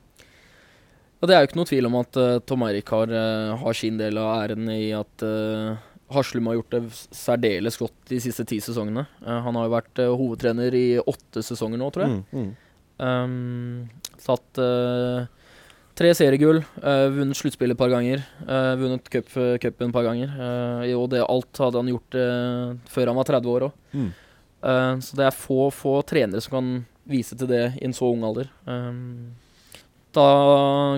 Og 1.17 1.29
det 1.29 1.35
er 1.35 1.43
jo 1.43 1.49
ikke 1.49 1.59
noe 1.61 1.69
tvil 1.69 1.89
om 1.89 1.99
at 2.03 2.19
eh, 2.21 2.39
Tom 2.45 2.65
Eirik 2.67 2.91
har, 2.93 3.13
eh, 3.13 3.53
har 3.63 3.77
sin 3.77 3.97
del 4.01 4.19
av 4.21 4.33
æren 4.37 4.69
i 4.73 4.91
at 4.97 5.25
uh, 5.25 5.79
Haslum 6.15 6.47
har 6.51 6.59
gjort 6.59 6.75
det 6.77 6.83
særdeles 7.15 7.79
godt 7.81 7.97
de 8.11 8.21
siste 8.23 8.45
ti 8.49 8.61
sesongene. 8.63 9.07
Uh, 9.25 9.41
han 9.47 9.59
har 9.59 9.67
jo 9.67 9.75
vært 9.75 10.03
uh, 10.03 10.13
hovedtrener 10.19 10.77
i 10.77 10.87
åtte 11.03 11.43
sesonger 11.47 11.81
nå, 11.81 11.91
tror 11.95 12.07
jeg. 12.07 12.21
Mm, 12.21 12.45
mm. 12.45 12.53
Um, 12.97 14.13
tatt 14.25 14.59
eh, 14.59 15.27
tre 16.01 16.13
seriegull, 16.17 16.63
vunnet 17.13 17.37
sluttspillet 17.37 17.77
et 17.77 17.79
par 17.79 17.91
ganger, 17.93 18.23
vunnet 18.81 19.11
cup, 19.13 19.29
cupen 19.61 19.91
et 19.91 19.95
par 19.95 20.07
ganger. 20.07 20.33
og 20.97 21.05
det 21.13 21.21
alt 21.23 21.61
hadde 21.61 21.83
han 21.83 21.91
gjort 21.93 22.17
før 22.91 23.13
han 23.13 23.19
var 23.21 23.29
30 23.29 23.53
år 23.53 23.67
òg. 23.69 23.77
Mm. 23.93 24.09
så 25.05 25.21
det 25.21 25.27
er 25.29 25.37
få, 25.37 25.69
få 25.77 25.95
trenere 26.09 26.41
som 26.43 26.57
kan 26.57 26.73
vise 27.07 27.39
til 27.39 27.51
det 27.51 27.65
i 27.79 27.85
en 27.87 27.95
så 27.97 28.09
ung 28.11 28.25
alder. 28.27 28.51
Um, 28.67 29.35
ta 30.17 30.27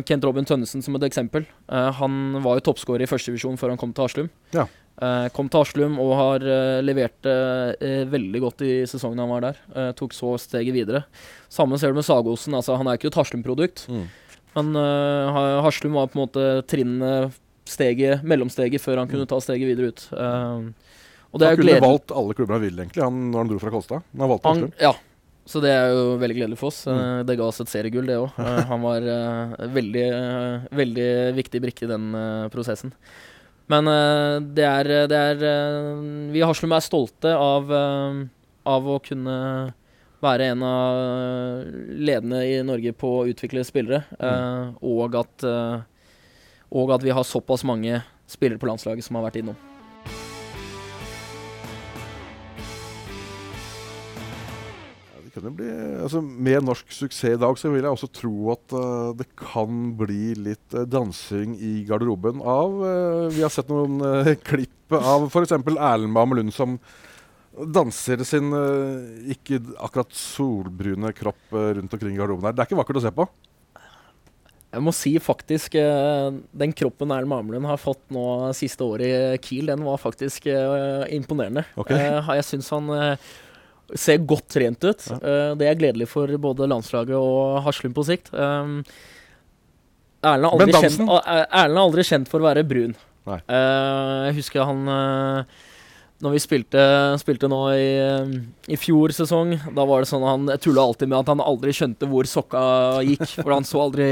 Kent 0.08 0.26
Robin 0.26 0.46
Tønnesen 0.48 0.84
som 0.84 0.96
et 0.98 1.06
eksempel. 1.08 1.46
Uh, 1.70 1.90
han 1.98 2.38
var 2.44 2.58
jo 2.58 2.68
toppskårer 2.70 3.04
i 3.04 3.10
førstedivisjon 3.10 3.58
før 3.60 3.74
han 3.74 3.80
kom 3.80 3.94
til 3.94 4.06
Haslum. 4.06 4.30
Ja. 4.54 4.68
Eh, 4.98 5.28
kom 5.30 5.46
til 5.46 5.62
Haslum 5.62 5.98
og 6.02 6.14
har 6.18 6.42
eh, 6.42 6.80
levert 6.82 7.26
eh, 7.30 8.04
veldig 8.10 8.40
godt 8.42 8.64
i 8.66 8.72
sesongen 8.90 9.20
han 9.22 9.30
var 9.30 9.44
der. 9.46 9.60
Tok 9.98 10.16
så 10.16 10.32
steget 10.42 10.74
videre. 10.74 11.04
Samme 11.52 11.78
ser 11.78 11.94
du 11.94 12.00
med 12.00 12.06
Sagosen. 12.06 12.56
Altså, 12.58 12.74
han 12.78 12.90
er 12.90 12.98
ikke 12.98 13.12
et 13.12 13.18
Haslum-produkt. 13.20 13.86
Mm. 13.92 14.08
Men 14.56 14.74
uh, 14.74 15.62
Haslum 15.62 15.94
var 15.94 16.08
på 16.10 16.18
en 16.18 16.24
måte 16.24 16.44
trinnet, 16.66 17.36
steget, 17.68 18.24
mellomsteget, 18.26 18.82
før 18.82 19.02
han 19.02 19.10
kunne 19.10 19.28
ta 19.28 19.38
steget 19.44 19.68
videre 19.70 19.92
ut. 19.92 20.06
Uh, 20.10 20.72
og 21.28 21.42
det 21.42 21.52
Han 21.52 21.60
kunne 21.60 21.82
valgt 21.84 22.14
alle 22.16 22.34
klubber 22.34 22.56
han 22.56 22.64
ville, 22.64 22.82
egentlig, 22.82 23.04
han, 23.04 23.20
når 23.28 23.44
han 23.44 23.52
dro 23.52 23.60
fra 23.62 23.72
Kolstad. 23.74 24.08
Men 24.10 24.24
han 24.24 24.32
valgte 24.32 24.54
Haslum. 24.54 24.72
ja, 24.82 24.92
så 25.48 25.62
det 25.62 25.72
er 25.76 25.92
jo 25.94 26.16
veldig 26.20 26.38
gledelig 26.40 26.60
for 26.60 26.72
oss. 26.72 26.82
Mm. 26.88 27.22
Det 27.28 27.38
ga 27.38 27.46
oss 27.46 27.62
et 27.62 27.70
seriegull, 27.70 28.08
det 28.08 28.18
òg. 28.20 28.40
Han 28.72 28.82
var 28.84 29.06
uh, 29.06 29.54
veldig, 29.78 30.06
veldig 30.76 31.10
viktig 31.38 31.62
brikke 31.64 31.86
i 31.86 31.92
den 31.92 32.10
prosessen. 32.52 32.92
Men 33.68 33.88
eh, 33.92 34.36
det 34.56 34.64
er, 34.64 34.88
det 35.10 35.18
er 35.18 35.42
eh, 35.44 35.98
Vi 36.32 36.40
i 36.40 36.46
Haslum 36.46 36.72
er 36.72 36.84
stolte 36.84 37.34
av, 37.36 37.68
eh, 37.72 38.22
av 38.68 38.88
å 38.88 38.96
kunne 39.04 39.34
være 40.24 40.48
en 40.54 40.62
av 40.66 40.96
eh, 41.02 41.68
ledende 42.00 42.40
i 42.48 42.56
Norge 42.66 42.94
på 42.96 43.12
å 43.20 43.26
utvikle 43.30 43.64
spillere, 43.68 44.04
Mm. 44.18 44.74
og, 44.82 45.14
at, 45.20 45.44
eh, 45.46 45.80
og 46.74 46.90
at 46.96 47.04
vi 47.04 47.12
har 47.14 47.24
såpass 47.28 47.62
mange 47.64 48.00
spillere 48.28 48.58
på 48.58 48.66
landslaget 48.68 49.04
som 49.06 49.16
har 49.20 49.28
vært 49.28 49.42
innom. 49.42 49.56
Det 55.42 55.52
bli, 55.54 55.68
altså, 56.02 56.20
med 56.22 56.64
norsk 56.66 56.92
suksess 56.94 57.36
i 57.36 57.40
dag 57.40 57.58
så 57.58 57.70
vil 57.72 57.84
jeg 57.84 57.94
også 57.94 58.08
tro 58.14 58.52
at 58.54 58.74
uh, 58.74 59.10
det 59.16 59.28
kan 59.38 59.92
bli 59.98 60.32
litt 60.38 60.76
uh, 60.76 60.86
dansing 60.88 61.56
i 61.62 61.82
garderoben 61.88 62.42
av 62.42 62.78
uh, 62.82 63.26
Vi 63.34 63.44
har 63.44 63.52
sett 63.52 63.70
noen 63.70 64.00
klipp 64.48 64.94
av 64.94 65.28
f.eks. 65.28 65.52
Erlend 65.52 66.14
Mamelund 66.14 66.54
som 66.54 66.78
danser 67.58 68.22
sin 68.24 68.52
ikke 69.28 69.58
akkurat 69.82 70.14
solbrune 70.14 71.10
kropp 71.12 71.50
rundt 71.52 71.92
omkring 71.96 72.14
i 72.14 72.20
garderoben 72.20 72.46
her. 72.46 72.54
Det 72.54 72.62
er 72.62 72.68
ikke 72.70 72.78
vakkert 72.78 73.00
å 73.00 73.02
se 73.02 73.12
på. 73.12 73.26
Jeg 74.68 74.84
må 74.84 74.92
si 74.94 75.10
faktisk 75.20 75.74
Den 75.74 76.74
kroppen 76.76 77.12
Erlend 77.12 77.32
Mamelund 77.32 77.68
har 77.68 77.80
fått 77.82 78.04
nå 78.14 78.24
siste 78.56 78.86
året 78.86 79.10
i 79.10 79.42
Kiel, 79.44 79.72
den 79.72 79.84
var 79.84 79.98
faktisk 80.00 80.46
imponerende. 80.48 81.66
Ok. 81.76 81.92
Eh, 81.98 82.32
jeg 82.38 82.46
syns 82.46 82.70
han 82.76 82.88
ser 83.96 84.18
godt 84.28 84.48
trent 84.52 84.84
ut. 84.84 85.06
Ja. 85.10 85.20
Uh, 85.22 85.52
det 85.58 85.68
er 85.68 85.78
gledelig 85.78 86.08
for 86.10 86.32
både 86.40 86.68
landslaget 86.68 87.16
og 87.16 87.62
Haslum 87.64 87.94
på 87.96 88.04
sikt. 88.08 88.32
Um, 88.34 88.82
Erlend 90.18 90.74
er 90.74 90.82
eh, 90.82 91.44
er 91.46 91.76
aldri 91.78 92.02
kjent 92.02 92.28
for 92.30 92.42
å 92.42 92.48
være 92.48 92.66
brun. 92.66 92.96
Eh, 93.28 94.24
jeg 94.26 94.38
husker 94.40 94.66
han 94.66 94.88
uh, 94.90 95.58
når 96.24 96.34
vi 96.34 96.40
spilte, 96.42 96.82
spilte 97.22 97.46
nå 97.50 97.60
i, 97.78 97.90
i 98.66 98.78
fjor 98.80 99.12
sesong, 99.14 99.52
da 99.76 99.84
var 99.86 100.02
det 100.02 100.08
sånn 100.10 100.24
han 100.26 100.50
tulla 100.58 100.82
alltid 100.88 101.12
med 101.12 101.20
at 101.20 101.30
han 101.30 101.44
aldri 101.44 101.70
skjønte 101.76 102.08
hvor 102.10 102.26
sokka 102.26 102.62
gikk. 103.06 103.36
For 103.36 103.54
han 103.54 103.68
så 103.68 103.84
aldri 103.84 104.08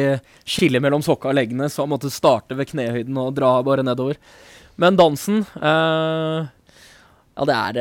skillet 0.47 0.85
mellom 0.85 1.03
sokka 1.03 1.33
og 1.33 1.39
leggene, 1.41 1.67
så 1.67 1.83
han 1.83 1.91
måtte 1.91 2.13
starte 2.15 2.55
ved 2.55 2.71
knehøyden 2.71 3.19
og 3.19 3.35
dra 3.35 3.57
bare 3.67 3.83
nedover. 3.87 4.21
Men 4.79 4.99
dansen 5.01 5.43
Ja, 5.59 6.47
det 7.49 7.57
er 7.57 7.75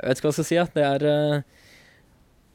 Jeg 0.00 0.08
vet 0.08 0.20
ikke 0.20 0.28
hva 0.28 0.34
jeg 0.34 0.40
skal 0.40 0.48
si. 0.48 0.60
Det 0.74 0.86
er 0.86 1.06
eh, 1.10 1.60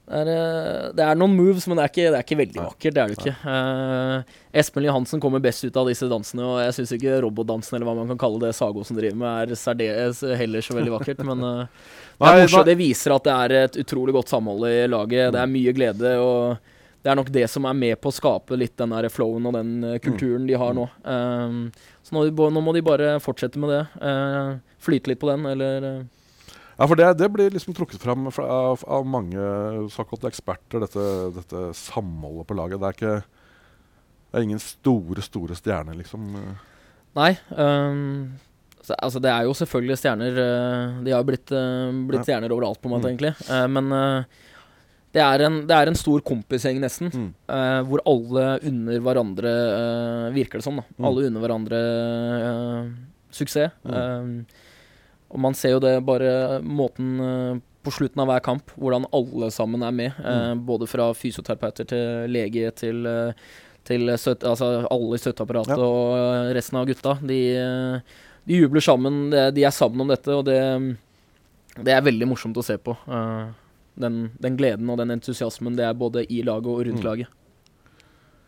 det 0.05 0.19
er, 0.21 0.29
eh, 0.29 0.89
det 0.93 1.01
er 1.01 1.17
noen 1.17 1.34
moves, 1.34 1.65
men 1.65 1.79
det 1.79 1.86
er 1.86 1.91
ikke, 1.91 2.10
det 2.13 2.17
er 2.19 2.25
ikke 2.25 2.38
veldig 2.38 2.60
vakkert. 2.62 2.93
Det 2.93 3.01
er 3.01 3.10
det 3.10 3.15
ikke. 3.17 3.34
Uh, 3.41 4.36
Espen 4.62 4.86
Lie 4.86 4.93
Hansen 4.93 5.21
kommer 5.21 5.41
best 5.41 5.65
ut 5.65 5.79
av 5.81 5.89
disse 5.89 6.05
dansene, 6.10 6.45
og 6.45 6.60
jeg 6.62 6.75
syns 6.77 6.93
ikke 6.99 7.17
robotdansen, 7.25 7.77
eller 7.77 7.89
hva 7.89 7.95
man 7.97 8.12
kan 8.13 8.19
kalle 8.21 8.43
det 8.43 8.51
Sago 8.53 8.84
som 8.86 8.99
driver 8.99 9.17
med, 9.17 9.55
er 9.55 9.58
særdeles 9.58 10.21
heller 10.38 10.65
så 10.65 10.77
veldig 10.77 10.93
vakkert. 10.93 11.25
Men 11.25 11.41
uh, 11.41 11.65
det, 12.19 12.29
er 12.29 12.43
morsomt, 12.43 12.69
det 12.69 12.77
viser 12.84 13.15
at 13.17 13.25
det 13.25 13.34
er 13.34 13.58
et 13.63 13.81
utrolig 13.81 14.13
godt 14.19 14.36
samhold 14.36 14.69
i 14.69 14.86
laget. 14.93 15.34
Det 15.34 15.41
er 15.41 15.53
mye 15.55 15.73
glede, 15.79 16.13
og 16.21 16.75
det 17.01 17.12
er 17.12 17.17
nok 17.17 17.34
det 17.34 17.49
som 17.49 17.65
er 17.65 17.81
med 17.81 17.97
på 18.01 18.13
å 18.13 18.17
skape 18.19 18.62
litt 18.62 18.77
den 18.77 18.93
der 18.93 19.10
flowen 19.13 19.49
og 19.49 19.58
den 19.58 19.73
kulturen 20.05 20.45
de 20.45 20.58
har 20.62 20.77
nå. 20.77 20.86
Um, 21.01 21.63
så 22.05 22.13
nå, 22.13 22.27
nå 22.29 22.62
må 22.62 22.77
de 22.77 22.86
bare 22.86 23.15
fortsette 23.25 23.58
med 23.62 23.73
det. 23.73 23.84
Uh, 24.05 24.77
flyte 24.86 25.10
litt 25.10 25.21
på 25.21 25.34
den, 25.34 25.49
eller 25.49 26.05
Ja, 26.75 26.88
for 26.88 26.99
det, 26.99 27.13
det 27.17 27.29
blir 27.31 27.53
liksom 27.55 27.75
trukket 27.77 28.01
fram 28.03 28.27
fra, 28.35 28.45
av, 28.71 28.81
av 28.88 29.05
mange 29.07 29.39
såkalte 29.93 30.27
eksperter, 30.27 30.83
dette, 30.83 31.05
dette 31.38 31.69
samholdet 31.79 32.49
på 32.49 32.57
laget. 32.57 32.81
Det 32.81 32.89
er 32.89 32.97
ikke 32.99 33.15
det 34.35 34.41
er 34.41 34.49
ingen 34.49 34.59
store, 34.59 35.23
store 35.23 35.55
stjerner, 35.55 35.95
liksom. 35.95 36.25
Nei. 37.15 37.29
Um, 37.55 38.33
så, 38.83 38.97
altså, 38.99 39.21
det 39.23 39.29
er 39.31 39.45
jo 39.47 39.53
selvfølgelig 39.55 39.95
stjerner 39.97 40.39
eh, 40.43 40.97
De 41.05 41.13
har 41.13 41.21
jo 41.23 41.27
blitt, 41.29 41.53
eh, 41.55 41.93
blitt 42.09 42.27
stjerner 42.27 42.51
overalt, 42.51 42.81
på 42.81 42.89
en 42.89 42.97
måte, 42.97 43.07
Mm. 43.07 43.13
egentlig. 43.13 43.31
Uh, 43.47 43.67
men 43.71 43.88
uh, 43.95 44.43
det, 45.15 45.23
er 45.23 45.45
en, 45.47 45.61
det 45.69 45.77
er 45.77 45.88
en 45.88 45.95
stor 45.95 46.19
kompisgjeng, 46.27 46.81
nesten. 46.83 47.13
Mm. 47.15 47.31
uh, 47.47 47.79
hvor 47.88 48.03
alle 48.11 48.45
unner 48.67 48.99
hverandre 49.07 49.55
Virker 50.35 50.59
det 50.59 50.67
som, 50.67 50.83
da. 50.83 50.85
Mm. 50.99 51.07
Alle 51.07 51.25
unner 51.29 51.45
hverandre 51.45 51.81
suksess. 53.31 53.71
Mm. 53.88 54.43
Og 55.31 55.39
man 55.41 55.53
ser 55.57 55.71
jo 55.75 55.79
det 55.83 55.95
bare 56.05 56.61
måten 56.61 57.15
eh, 57.19 57.59
på 57.85 57.91
slutten 57.93 58.21
av 58.23 58.27
hver 58.29 58.41
kamp, 58.45 58.71
hvordan 58.77 59.05
alle 59.13 59.51
sammen 59.53 59.83
er 59.83 59.91
med. 59.93 60.13
eh, 60.19 60.53
Mm. 60.55 60.65
Både 60.65 60.88
fra 60.88 61.11
fysioterapeuter 61.13 61.85
til 61.89 62.29
lege 62.31 62.71
til 62.75 63.05
eh, 63.05 63.33
til 63.85 64.09
støt, 64.17 64.41
altså 64.43 64.88
alle 64.89 65.13
i 65.13 65.21
støtteapparatet 65.21 65.77
Ja. 65.77 65.83
og 65.85 66.55
resten 66.55 66.77
av 66.79 66.88
gutta. 66.89 67.19
De, 67.21 67.38
de 68.47 68.53
jubler 68.57 68.81
sammen. 68.81 69.29
De, 69.29 69.61
er 69.63 69.69
sammen 69.69 70.01
om 70.01 70.07
dette, 70.09 70.27
og 70.33 70.43
det, 70.45 70.57
det 71.85 71.93
er 71.93 72.01
veldig 72.01 72.25
morsomt 72.31 72.57
å 72.57 72.63
se 72.65 72.77
på. 72.81 72.95
den, 73.95 74.31
den 74.41 74.57
gleden 74.57 74.89
og 74.89 74.97
den 74.97 75.11
entusiasmen 75.13 75.75
det 75.77 75.85
er 75.85 75.93
både 75.93 76.25
i 76.33 76.41
laget 76.41 76.65
og 76.67 76.81
rundt 76.88 76.99
Mm. 77.03 77.05
laget. 77.05 77.27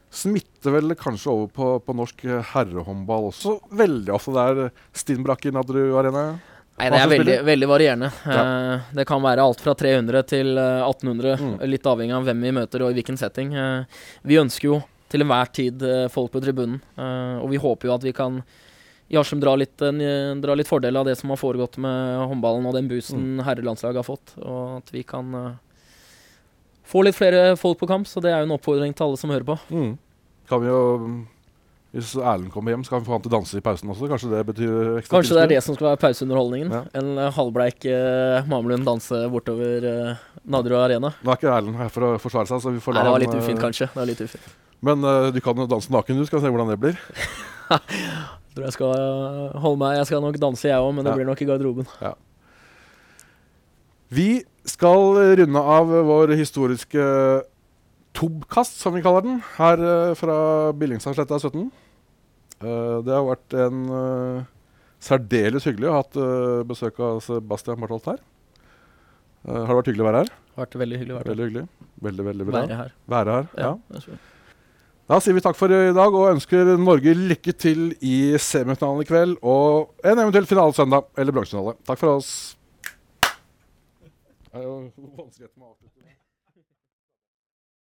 Smitter 0.09 0.71
vel 0.71 0.95
kanskje 0.95 1.29
over 1.29 1.47
på, 1.51 1.65
på 1.85 1.93
norsk 1.95 2.21
herrehåndball 2.53 3.27
også 3.29 3.57
veldig 3.75 4.13
ofte. 4.15 4.31
Det 4.33 4.43
er 4.65 4.71
Stinbrakken 4.95 5.53
Nadderud 5.53 5.93
Arena. 5.99 6.39
Nei, 6.77 6.89
det 6.93 6.99
er 7.01 7.09
veldig, 7.09 7.35
veldig 7.47 7.67
varierende. 7.71 8.11
Ja. 8.27 8.41
Eh, 8.75 8.81
det 8.99 9.05
kan 9.09 9.21
være 9.23 9.41
alt 9.41 9.61
fra 9.63 9.73
300 9.73 10.21
til 10.29 10.51
eh, 10.61 10.83
1800, 10.85 11.37
Mm. 11.41 11.55
litt 11.71 11.87
avhengig 11.89 12.13
av 12.13 12.23
hvem 12.27 12.41
vi 12.45 12.51
møter 12.53 12.83
og 12.85 12.91
i 12.91 12.99
hvilken 12.99 13.17
setting. 13.17 13.53
Eh, 13.57 13.85
vi 14.29 14.37
ønsker 14.37 14.67
jo 14.69 14.83
til 15.09 15.23
enhver 15.23 15.49
tid 15.55 15.81
eh, 15.81 16.07
folk 16.13 16.31
på 16.31 16.41
tribunen, 16.43 16.81
eh, 16.97 17.37
og 17.41 17.49
vi 17.49 17.57
håper 17.57 17.87
jo 17.89 17.95
at 17.95 18.03
vi 18.05 18.13
kan 18.13 18.43
i 19.09 19.15
Askim 19.17 19.39
dra 19.39 19.55
litt, 19.55 19.81
eh, 19.81 20.35
dra 20.43 20.53
litt 20.53 20.67
fordel 20.67 20.97
av 20.99 21.05
det 21.07 21.15
som 21.17 21.29
har 21.31 21.37
foregått 21.41 21.77
med 21.81 22.27
håndballen 22.29 22.65
og 22.67 22.73
den 22.75 22.89
boosten 22.91 23.39
herrelandslaget 23.41 24.03
har 24.03 24.03
fått, 24.03 24.35
og 24.43 24.77
at 24.83 24.91
vi 24.93 25.01
kan 25.07 25.33
eh, 25.33 25.55
få 26.85 27.01
litt 27.07 27.15
flere 27.17 27.55
folk 27.57 27.79
på 27.79 27.87
kamp. 27.89 28.05
Så 28.07 28.21
det 28.21 28.31
er 28.31 28.43
jo 28.43 28.51
en 28.51 28.57
oppfordring 28.59 28.93
til 28.93 29.07
alle 29.07 29.17
som 29.17 29.31
hører 29.33 29.47
på. 29.47 29.57
Mm. 29.71 29.97
Kan 30.47 30.61
vi 30.61 30.67
jo 30.69 31.25
Hvis 31.95 32.09
Erlend 32.19 32.51
kommer 32.51 32.73
hjem, 32.73 32.83
skal 32.83 32.99
han 32.99 33.05
få 33.07 33.15
han 33.15 33.21
til 33.23 33.31
å 33.31 33.35
danse 33.37 33.57
i 33.57 33.63
pausen 33.63 33.91
også. 33.93 34.09
Kanskje 34.11 34.29
det 34.33 34.41
betyr 34.49 34.71
ekstra 34.99 35.15
Kanskje 35.15 35.37
det 35.37 35.43
er 35.45 35.51
det 35.53 35.59
som 35.63 35.77
skal 35.77 35.87
være 35.93 35.99
pauseunderholdningen. 36.01 36.73
Ja. 36.75 36.81
En 36.99 37.13
eh, 37.15 37.29
halvbleik 37.37 37.87
uh, 37.87 38.49
Mamelund 38.51 38.83
danse 38.87 39.21
bortover 39.31 39.87
uh, 39.87 40.25
Nadderud 40.43 40.81
Arena. 40.81 41.13
Nå 41.23 41.31
er 41.31 41.39
ikke 41.39 41.53
Erlend 41.53 41.79
her 41.79 41.93
for 41.93 42.09
å 42.09 42.11
forsvare 42.21 42.51
seg, 42.51 42.59
så 42.65 42.73
vi 42.75 42.83
får 42.83 42.97
Nei, 42.97 43.05
la 43.05 43.07
det 43.07 43.15
var 43.15 43.23
litt 43.23 43.37
ufint, 43.39 43.55
eh, 43.55 43.63
kanskje. 43.63 43.87
Det 43.93 44.01
var 44.01 44.11
litt 44.11 44.23
ufint. 44.27 44.51
Men 44.83 45.07
uh, 45.07 45.29
du 45.31 45.39
kan 45.45 45.63
jo 45.63 45.69
danse 45.71 45.95
naken, 45.95 46.19
du. 46.19 46.27
Skal 46.27 46.43
se 46.43 46.51
hvordan 46.51 46.73
det 46.75 46.79
blir. 46.83 46.99
Jeg 47.71 47.81
tror 48.57 48.67
jeg 48.67 48.75
skal 48.75 48.93
holde 49.63 49.79
meg 49.81 49.97
Jeg 50.01 50.11
skal 50.11 50.23
nok 50.27 50.39
danse, 50.43 50.67
jeg 50.67 50.83
òg, 50.83 50.91
men 50.91 51.07
det 51.07 51.15
Ja. 51.15 51.21
blir 51.21 51.31
nok 51.31 51.41
i 51.41 51.47
garderoben. 51.47 51.87
Vi 54.11 54.29
skal 54.67 55.15
runde 55.39 55.63
av 55.79 55.87
vår 56.11 56.35
historiske 56.35 57.03
Tobkast, 58.17 58.79
som 58.81 58.95
vi 58.95 59.03
kaller 59.05 59.25
den, 59.25 59.41
her 59.57 59.81
eh, 59.81 60.13
fra 60.17 60.37
Billingstadsletta 60.73 61.37
17. 61.37 61.67
Eh, 62.57 62.95
det 63.05 63.13
har 63.13 63.27
vært 63.27 63.57
en 63.61 63.83
eh, 63.93 64.47
særdeles 65.05 65.67
hyggelig 65.69 65.91
å 65.91 65.93
ha 65.93 66.01
hatt 66.01 66.17
besøk 66.65 66.97
av 67.05 67.21
Sebastian 67.25 67.77
Bartholt 67.83 68.09
her. 68.09 68.23
Eh, 69.47 69.53
har 69.53 69.69
det 69.69 69.77
vært 69.79 69.91
hyggelig 69.91 70.03
å 70.03 70.09
være 70.09 70.23
her? 70.23 70.31
Det 70.33 70.57
har 70.57 70.65
vært 70.65 70.79
veldig 70.81 70.97
hyggelig 70.99 71.13
å 71.13 71.19
være 71.19 71.31
Veldig 71.31 71.45
hyggelig. 71.47 71.67
Veldig, 72.07 72.25
veldig 72.27 72.47
bra. 72.49 72.57
Være 72.57 72.79
her. 72.81 72.91
Være 73.13 73.37
her. 73.37 73.47
Ja. 73.61 73.71
ja. 73.93 74.17
Da 75.07 75.19
sier 75.23 75.37
vi 75.37 75.43
takk 75.45 75.55
for 75.55 75.71
i 75.71 75.93
dag 75.95 76.17
og 76.19 76.31
ønsker 76.33 76.73
Norge 76.81 77.13
lykke 77.15 77.53
til 77.55 77.93
i 78.03 78.17
semifinalen 78.43 79.05
i 79.05 79.07
kveld 79.07 79.37
og 79.39 79.93
en 80.03 80.19
eventuell 80.25 80.49
finale 80.49 80.75
søndag 80.75 81.07
eller 81.15 81.37
bronsefinale. 81.37 81.77
Takk 81.87 82.01
for 82.01 82.17
oss. 82.17 82.31
Det 83.21 84.59
er 84.59 84.65
jo 84.65 84.79
vanskelig 84.81 85.47
å 85.47 85.69
avslutte. 85.69 85.93